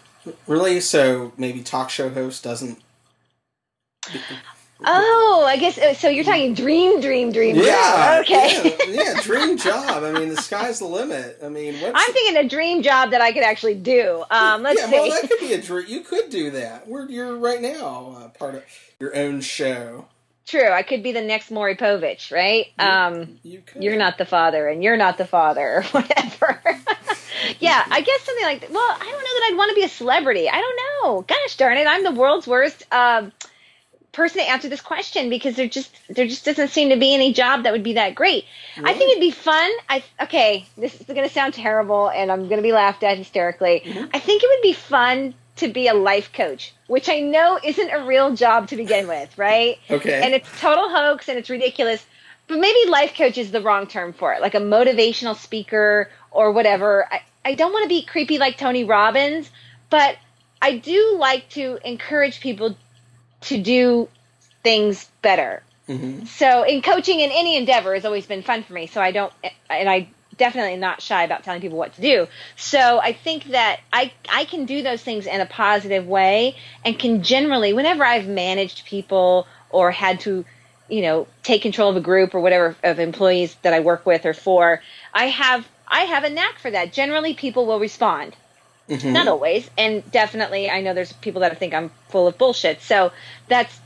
[0.48, 2.80] really, so maybe talk show host doesn't.
[4.84, 6.10] Oh, I guess uh, so.
[6.10, 7.56] You're talking dream, dream, dream.
[7.56, 7.66] Yeah.
[7.66, 8.22] job.
[8.22, 8.78] Okay.
[8.92, 10.04] Yeah, yeah, dream job.
[10.04, 11.38] I mean, the sky's the limit.
[11.44, 14.24] I mean, what's I'm thinking a dream job that I could actually do.
[14.32, 14.94] Um, let's yeah, see.
[14.94, 15.86] well, that could be a dream.
[15.88, 16.88] You could do that.
[16.88, 18.64] We're you're right now uh, part of
[19.00, 20.08] your own show.
[20.48, 20.70] True.
[20.70, 22.68] I could be the next Maury Povich, right?
[22.80, 26.62] Um, You you're not the father, and you're not the father, or whatever.
[27.60, 28.72] yeah, I guess something like that.
[28.72, 30.50] Well, I don't know that I'd want to be a celebrity.
[30.50, 31.22] I don't know.
[31.22, 33.32] Gosh darn it, I'm the world's worst um,
[34.12, 37.34] person to answer this question because there just there just doesn't seem to be any
[37.34, 38.46] job that would be that great.
[38.84, 39.72] I think it'd be fun.
[39.90, 43.18] I okay, this is going to sound terrible, and I'm going to be laughed at
[43.18, 43.84] hysterically.
[44.14, 47.90] I think it would be fun to be a life coach, which I know isn't
[47.90, 49.78] a real job to begin with, right?
[49.90, 50.22] Okay.
[50.22, 52.06] And it's total hoax and it's ridiculous.
[52.48, 56.52] But maybe life coach is the wrong term for it, like a motivational speaker or
[56.52, 57.08] whatever.
[57.12, 59.50] I, I don't want to be creepy like Tony Robbins,
[59.90, 60.18] but
[60.62, 62.76] I do like to encourage people
[63.42, 64.10] to do
[64.64, 65.64] things better.
[65.88, 66.28] Mhm.
[66.28, 68.88] So in coaching in any endeavor has always been fun for me.
[68.88, 69.34] So I don't,
[69.70, 70.10] and I
[70.42, 72.28] definitely not shy about telling people what to do.
[72.56, 76.98] So I think that I I can do those things in a positive way and
[76.98, 80.44] can generally, whenever I've managed people or had to,
[80.90, 84.26] you know, take control of a group or whatever of employees that I work with
[84.26, 84.82] or for,
[85.14, 86.92] I have I have a knack for that.
[86.92, 88.36] Generally, people will respond
[88.90, 89.14] Mhm.
[89.14, 93.12] not always and definitely i know there's people that think i'm full of bullshit so
[93.48, 93.80] that's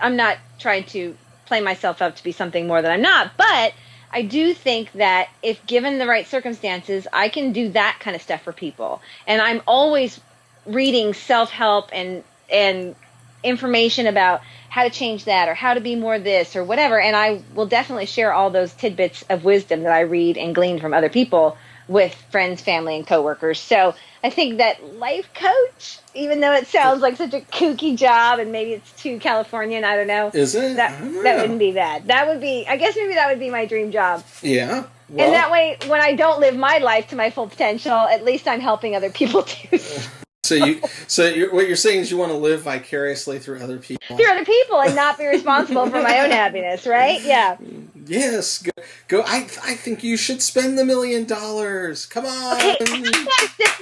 [0.00, 1.14] i'm not trying to
[1.46, 3.72] play myself up to be something more than i'm not but
[4.12, 8.22] i do think that if given the right circumstances i can do that kind of
[8.22, 9.02] stuff for people.
[9.26, 10.20] And i'm always
[10.66, 12.96] reading self-help and and
[13.44, 17.00] information about how to change that or how to be more this or whatever.
[17.00, 20.80] And i will definitely share all those tidbits of wisdom that i read and glean
[20.80, 21.56] from other people
[21.88, 23.58] with friends family and coworkers.
[23.58, 28.40] So i think that life coach even though it sounds like such a kooky job
[28.40, 30.30] and maybe it's too californian i don't know.
[30.34, 30.76] Is it?
[30.76, 32.06] that that wouldn't be bad.
[32.08, 34.24] That would be i guess maybe that would be my dream job.
[34.42, 34.84] Yeah.
[35.08, 38.24] Well, and that way when i don't live my life to my full potential at
[38.24, 39.78] least i'm helping other people too
[40.48, 43.78] so you, so you're, what you're saying is you want to live vicariously through other
[43.78, 44.16] people.
[44.16, 47.22] through other people and not be responsible for my own happiness, right?
[47.22, 47.58] Yeah.
[48.06, 48.70] Yes, go,
[49.08, 49.22] go.
[49.26, 52.06] I, I think you should spend the million dollars.
[52.06, 52.56] Come on.
[52.56, 52.76] Okay,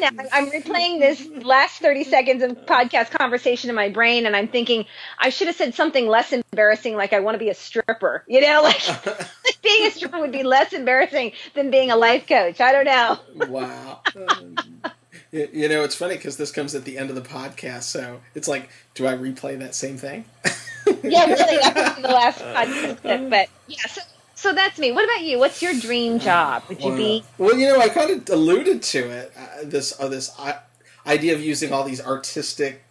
[0.01, 0.11] now.
[0.33, 4.87] I'm replaying this last 30 seconds of podcast conversation in my brain, and I'm thinking
[5.19, 8.25] I should have said something less embarrassing, like I want to be a stripper.
[8.27, 8.81] You know, like
[9.63, 12.61] being a stripper would be less embarrassing than being a life coach.
[12.61, 13.19] I don't know.
[13.49, 14.01] wow.
[15.37, 18.49] You, know, it's funny because this comes at the end of the podcast, so it's
[18.49, 20.25] like, do I replay that same thing?
[21.03, 23.29] Yeah, really, that be the last podcast.
[23.29, 24.01] But yeah, so,
[24.37, 24.93] so that's me.
[24.93, 25.37] What about you?
[25.41, 26.63] What's your dream job?
[26.69, 27.25] Would you be?
[27.39, 29.33] Well, you know, I kind of alluded to it.
[29.37, 30.61] Uh, this uh, this uh,
[31.05, 32.85] idea of using all these artistic,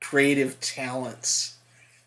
[0.00, 1.58] creative talents.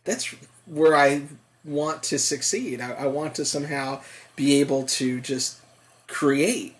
[0.03, 0.35] That's
[0.65, 1.23] where I
[1.63, 2.81] want to succeed.
[2.81, 4.01] I, I want to somehow
[4.35, 5.61] be able to just
[6.07, 6.75] create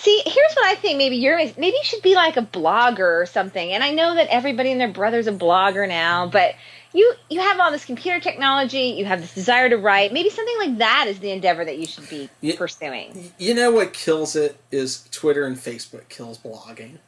[0.00, 0.96] See, here's what I think.
[0.96, 3.72] Maybe you're maybe you should be like a blogger or something.
[3.72, 6.54] And I know that everybody and their brother's a blogger now, but
[6.92, 10.12] you you have all this computer technology, you have this desire to write.
[10.12, 12.54] Maybe something like that is the endeavor that you should be Yeah.
[12.56, 13.32] pursuing.
[13.38, 16.98] You know what kills it is Twitter and Facebook kills blogging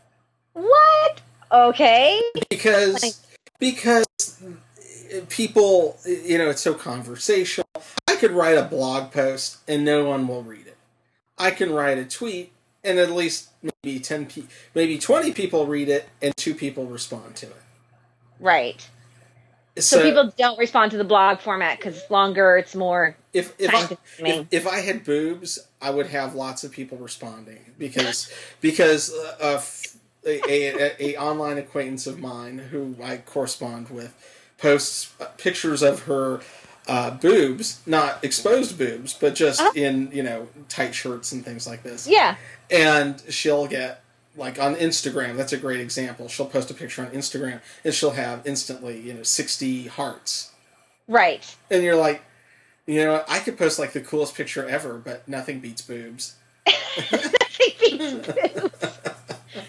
[0.55, 1.20] What?
[1.53, 2.20] Okay.
[2.49, 3.24] because
[3.61, 4.07] because
[5.28, 7.68] people you know it's so conversational.
[8.09, 10.76] I could write a blog post and no one will read it.
[11.38, 12.51] I can write a tweet
[12.85, 17.37] and at least maybe ten pe- maybe twenty people read it and two people respond
[17.37, 17.62] to it.
[18.39, 18.89] Right.
[19.78, 23.72] So, people don't respond to the blog format because it's longer, it's more if if
[23.72, 29.12] I, if, if I had boobs, I would have lots of people responding because because
[29.14, 34.12] uh, f- a, a, a online acquaintance of mine who I correspond with
[34.59, 36.41] posts uh, pictures of her
[36.89, 39.70] uh, boobs, not exposed boobs, but just Uh-huh.
[39.76, 42.07] in you know tight shirts and things like this.
[42.09, 42.37] Yeah.
[42.71, 44.03] And she'll get
[44.37, 45.37] like on Instagram.
[45.37, 46.29] That's a great example.
[46.29, 50.53] She'll post a picture on Instagram and she'll have instantly you know sixty hearts
[51.09, 51.57] Right.
[51.71, 52.23] and you're like,
[52.87, 56.37] you know, I could post like the coolest picture ever, but nothing beats boobs.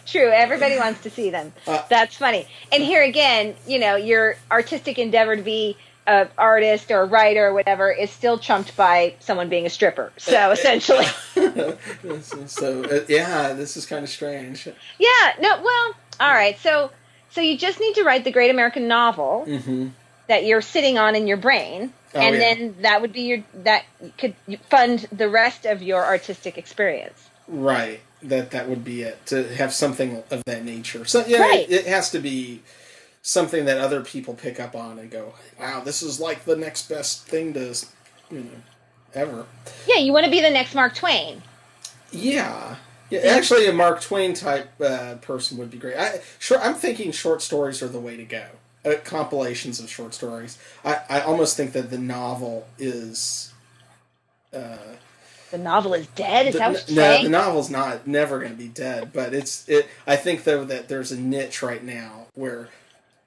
[0.06, 0.30] True.
[0.30, 1.54] Everybody wants to see them.
[1.66, 2.48] Uh, That's funny.
[2.72, 5.78] And here again, you know, your artistic endeavor to be
[6.08, 10.12] an artist or a writer or whatever is still trumped by someone being a stripper.
[10.18, 11.06] So essentially,
[12.48, 14.68] so uh, yeah, this is kind of strange.
[15.00, 15.34] yeah.
[15.40, 15.62] No.
[15.62, 16.58] Well, all right.
[16.60, 16.92] So,
[17.30, 19.90] so you just need to write the great American novel hmm
[20.28, 22.40] that you're sitting on in your brain, Oh, and yeah.
[22.54, 23.84] then that would be your that
[24.18, 24.34] could
[24.70, 27.30] fund the rest of your artistic experience.
[27.48, 28.00] Right.
[28.24, 31.06] That that would be it to have something of that nature.
[31.06, 31.70] So yeah, Right.
[31.70, 32.62] it, it has to be
[33.22, 36.90] something that other people pick up on and go, "Wow, this is like the next
[36.90, 37.76] best thing to,
[38.30, 38.62] you know,
[39.14, 39.46] ever."
[39.88, 41.42] Yeah, you want to be the next Mark Twain.
[42.12, 42.76] Yeah.
[43.10, 45.98] Yeah, actually, a Mark Twain type uh, person would be great.
[45.98, 48.46] I, sure, I'm thinking short stories are the way to go.
[48.86, 50.58] Uh, compilations of short stories.
[50.86, 53.52] I, I almost think that the novel is.
[54.54, 54.78] Uh,
[55.52, 56.48] The novel is dead.
[56.48, 57.24] Is the, that what you're no, saying?
[57.26, 59.88] the novel's not never going to be dead, but it's it.
[60.08, 62.70] I think though that there's a niche right now where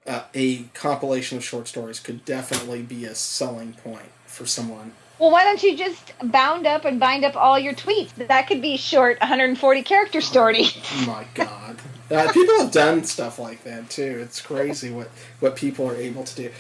[0.07, 4.93] uh, a compilation of short stories could definitely be a selling point for someone.
[5.19, 8.15] Well, why don't you just bound up and bind up all your tweets?
[8.15, 10.77] That could be short 140 character stories.
[10.93, 11.79] Oh my god.
[12.11, 14.19] Uh, people have done stuff like that too.
[14.23, 15.09] It's crazy what,
[15.41, 16.51] what people are able to do.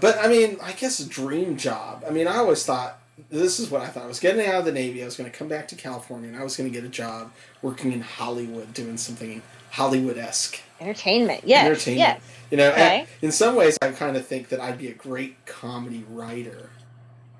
[0.00, 2.04] But I mean, I guess a dream job.
[2.06, 4.04] I mean, I always thought this is what I thought.
[4.04, 5.02] I was getting out of the Navy.
[5.02, 6.90] I was going to come back to California and I was going to get a
[6.90, 10.60] job working in Hollywood, doing something Hollywood esque.
[10.80, 11.98] Entertainment, yes, entertainment.
[11.98, 12.22] yes.
[12.50, 13.06] You know, Okay.
[13.22, 16.70] in some ways, I kind of think that I'd be a great comedy writer.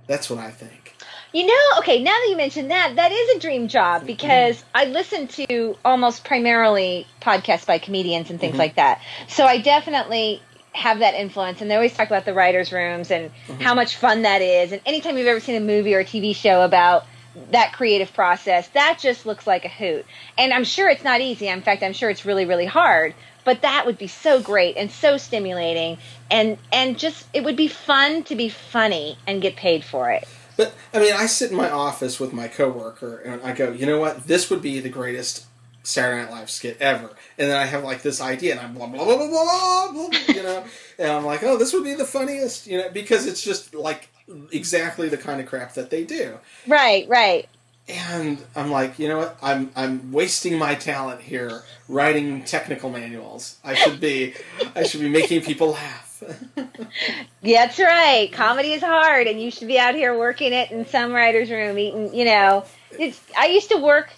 [0.07, 0.95] That's what I think.
[1.33, 4.07] You know, okay, now that you mention that, that is a dream job mm-hmm.
[4.07, 8.59] because I listen to almost primarily podcasts by comedians and things mm-hmm.
[8.59, 9.01] like that.
[9.28, 10.43] So I definitely
[10.73, 11.61] have that influence.
[11.61, 13.61] And they always talk about the writers' rooms and mm-hmm.
[13.61, 14.73] how much fun that is.
[14.73, 17.07] And anytime you've ever seen a movie or a TV show about
[17.51, 20.05] that creative process, that just looks like a hoot.
[20.39, 21.49] And I'm sure it's not easy.
[21.49, 23.14] In fact, I'm sure it's really, really hard.
[23.45, 25.97] But that would be so great and so stimulating,
[26.31, 30.29] and and just it would be fun to be funny and get paid for it.
[30.59, 33.87] But I mean, I sit in my office with my coworker and I go, you
[33.87, 34.27] know what?
[34.27, 35.47] This would be the greatest
[35.83, 37.11] Saturday Night Live skit ever.
[37.39, 40.35] And then I have like this idea, and I'm blah blah blah blah blah, blah
[40.35, 40.64] you know,
[40.99, 44.11] and I'm like, oh, this would be the funniest, you know, because it's just like
[44.53, 46.39] exactly the kind of crap that they do.
[46.66, 47.49] Right, right.
[47.89, 49.39] And I'm like, you know what?
[49.43, 53.59] I'm I'm wasting my talent here writing technical manuals.
[53.64, 54.35] I should be
[54.76, 56.22] I should be making people laugh.
[57.43, 58.31] That's right.
[58.33, 61.78] Comedy is hard, and you should be out here working it in some writer's room,
[61.78, 62.14] eating.
[62.14, 63.20] You know, it's.
[63.37, 64.11] I used to work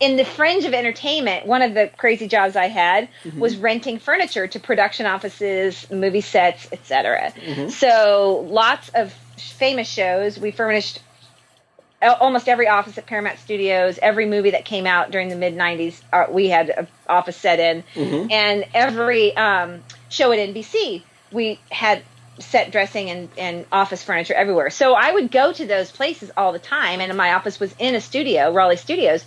[0.00, 1.46] in the fringe of entertainment.
[1.46, 6.68] One of the crazy jobs I had was renting furniture to production offices, movie sets,
[6.72, 7.32] etc.
[7.70, 10.38] So lots of famous shows.
[10.38, 11.00] We furnished
[12.00, 16.00] almost every office at Paramount Studios, every movie that came out during the mid '90s,
[16.12, 17.82] uh, we had an office set in,
[18.30, 22.02] and every um, show at NBC, we had
[22.38, 24.70] set dressing and, and office furniture everywhere.
[24.70, 27.96] So I would go to those places all the time, and my office was in
[27.96, 29.24] a studio, Raleigh Studios,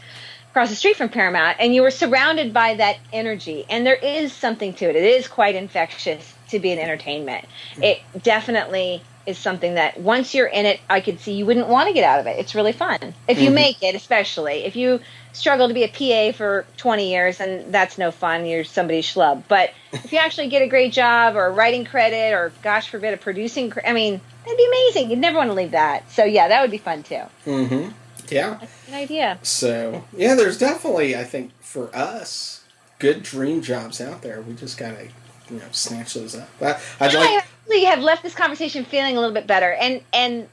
[0.51, 3.65] across the street from Paramount, and you were surrounded by that energy.
[3.69, 4.95] And there is something to it.
[4.97, 7.45] It is quite infectious to be in entertainment.
[7.81, 11.87] It definitely is something that once you're in it, I could see you wouldn't want
[11.87, 12.37] to get out of it.
[12.39, 12.97] It's really fun.
[13.27, 14.65] If you make it, especially.
[14.65, 14.99] If you
[15.31, 19.43] struggle to be a PA for 20 years, and that's no fun, you're somebody's schlub.
[19.47, 23.13] But if you actually get a great job or a writing credit or, gosh forbid,
[23.13, 25.11] a producing cre- I mean, that'd be amazing.
[25.11, 26.11] You'd never want to leave that.
[26.11, 27.21] So, yeah, that would be fun too.
[27.45, 27.89] hmm
[28.31, 28.59] Yeah.
[28.87, 29.37] An idea.
[29.43, 32.63] So yeah, there's definitely I think for us
[32.99, 34.41] good dream jobs out there.
[34.41, 35.07] We just gotta
[35.49, 36.49] you know snatch those up.
[36.61, 40.01] I, I'd I like actually have left this conversation feeling a little bit better, and
[40.13, 40.47] and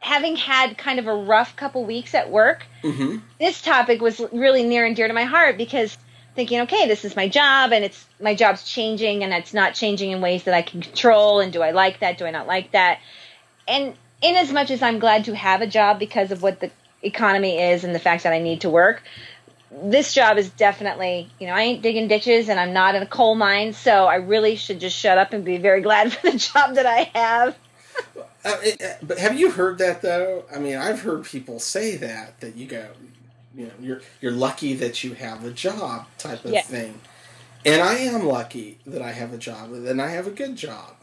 [0.00, 4.62] having had kind of a rough couple weeks at work, hmm this topic was really
[4.62, 5.98] near and dear to my heart because
[6.34, 10.10] thinking, okay, this is my job, and it's my job's changing, and it's not changing
[10.10, 12.18] in ways that I can control, and do I like that?
[12.18, 12.98] Do I not like that?
[13.66, 16.70] And in as much as I'm glad to have a job because of what the
[17.02, 19.02] economy is and the fact that I need to work,
[19.70, 23.06] this job is definitely, you know, I ain't digging ditches and I'm not in a
[23.06, 26.38] coal mine, so I really should just shut up and be very glad for the
[26.38, 27.56] job that I have.
[28.44, 30.44] Uh, it, uh, but have you heard that though?
[30.54, 32.86] I mean, I've heard people say that that you go,
[33.56, 36.62] you know, you're you're lucky that you have a job type of Yeah.
[36.62, 37.00] thing.
[37.64, 40.94] And I am lucky that I have a job and I have a good job.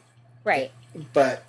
[0.46, 0.72] Right.
[1.12, 1.44] But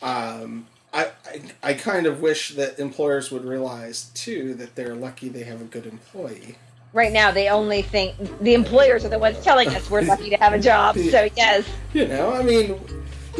[0.00, 5.28] um, I, I I kind of wish that employers would realize too that they're lucky
[5.28, 6.56] they have a good employee.
[6.94, 10.36] Right now, they only think the employers are the ones telling us we're lucky to
[10.36, 10.96] have a job.
[11.10, 12.80] So yes, You know, I mean,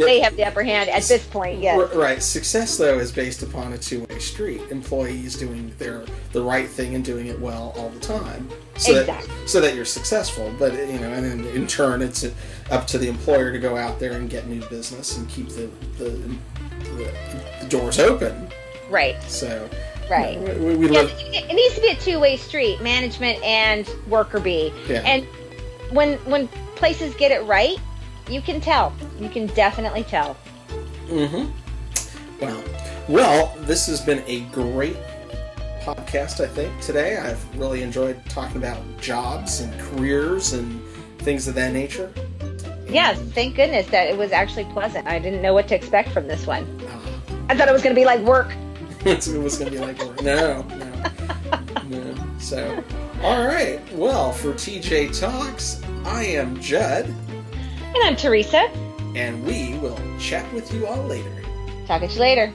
[0.06, 1.60] they have the upper hand at this point.
[1.60, 1.78] Yes.
[1.78, 2.22] R- Right.
[2.22, 4.60] Success, though, is based upon a two-way street.
[4.70, 9.28] Employees doing their the right thing and doing it well all the time, so Exactly.
[9.36, 10.52] that so that you're successful.
[10.58, 12.26] But you know, and then in turn, it's
[12.70, 15.68] up to the employer to go out there and get new business and keep the
[15.98, 16.10] the,
[16.96, 18.48] the, doors open.
[18.90, 19.20] Right.
[19.24, 19.68] So
[20.10, 20.38] Right.
[20.58, 21.34] we, we Yes, live.
[21.34, 24.72] it it needs to be a two-way street, management and worker bee.
[24.88, 25.00] Yeah.
[25.04, 25.26] And
[25.90, 27.76] when when places get it right,
[28.28, 28.92] you can tell.
[29.18, 30.36] You can definitely tell.
[31.06, 31.50] Mm-hmm.
[32.40, 32.64] Well,
[33.08, 34.96] well, this has been a great
[35.80, 36.40] podcast.
[36.40, 40.82] I think today I've really enjoyed talking about jobs and careers and
[41.18, 42.12] things of that nature.
[42.88, 45.06] Yes, thank goodness that it was actually pleasant.
[45.06, 46.64] I didn't know what to expect from this one.
[46.88, 47.00] Uh,
[47.48, 48.54] I thought it was going to be like work.
[49.04, 51.02] it was going to be like, no, no,
[51.88, 52.14] no.
[52.38, 52.82] So,
[53.22, 53.80] all right.
[53.92, 57.12] Well, for TJ Talks, I am Judd,
[57.94, 58.70] And I'm Teresa.
[59.14, 61.32] and we will chat with you all later.
[61.86, 62.52] Talk at you later.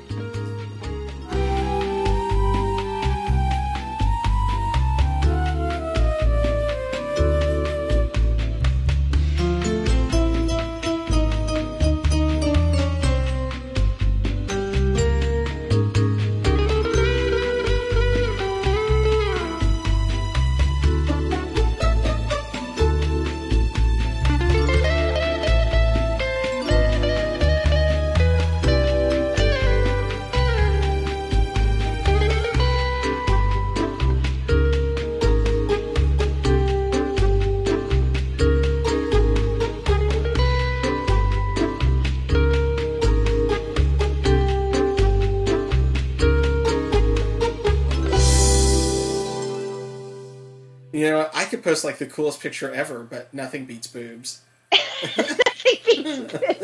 [51.73, 54.41] Post like the coolest picture ever, but nothing beats boobs.
[54.71, 56.62] Nothing beats boobs.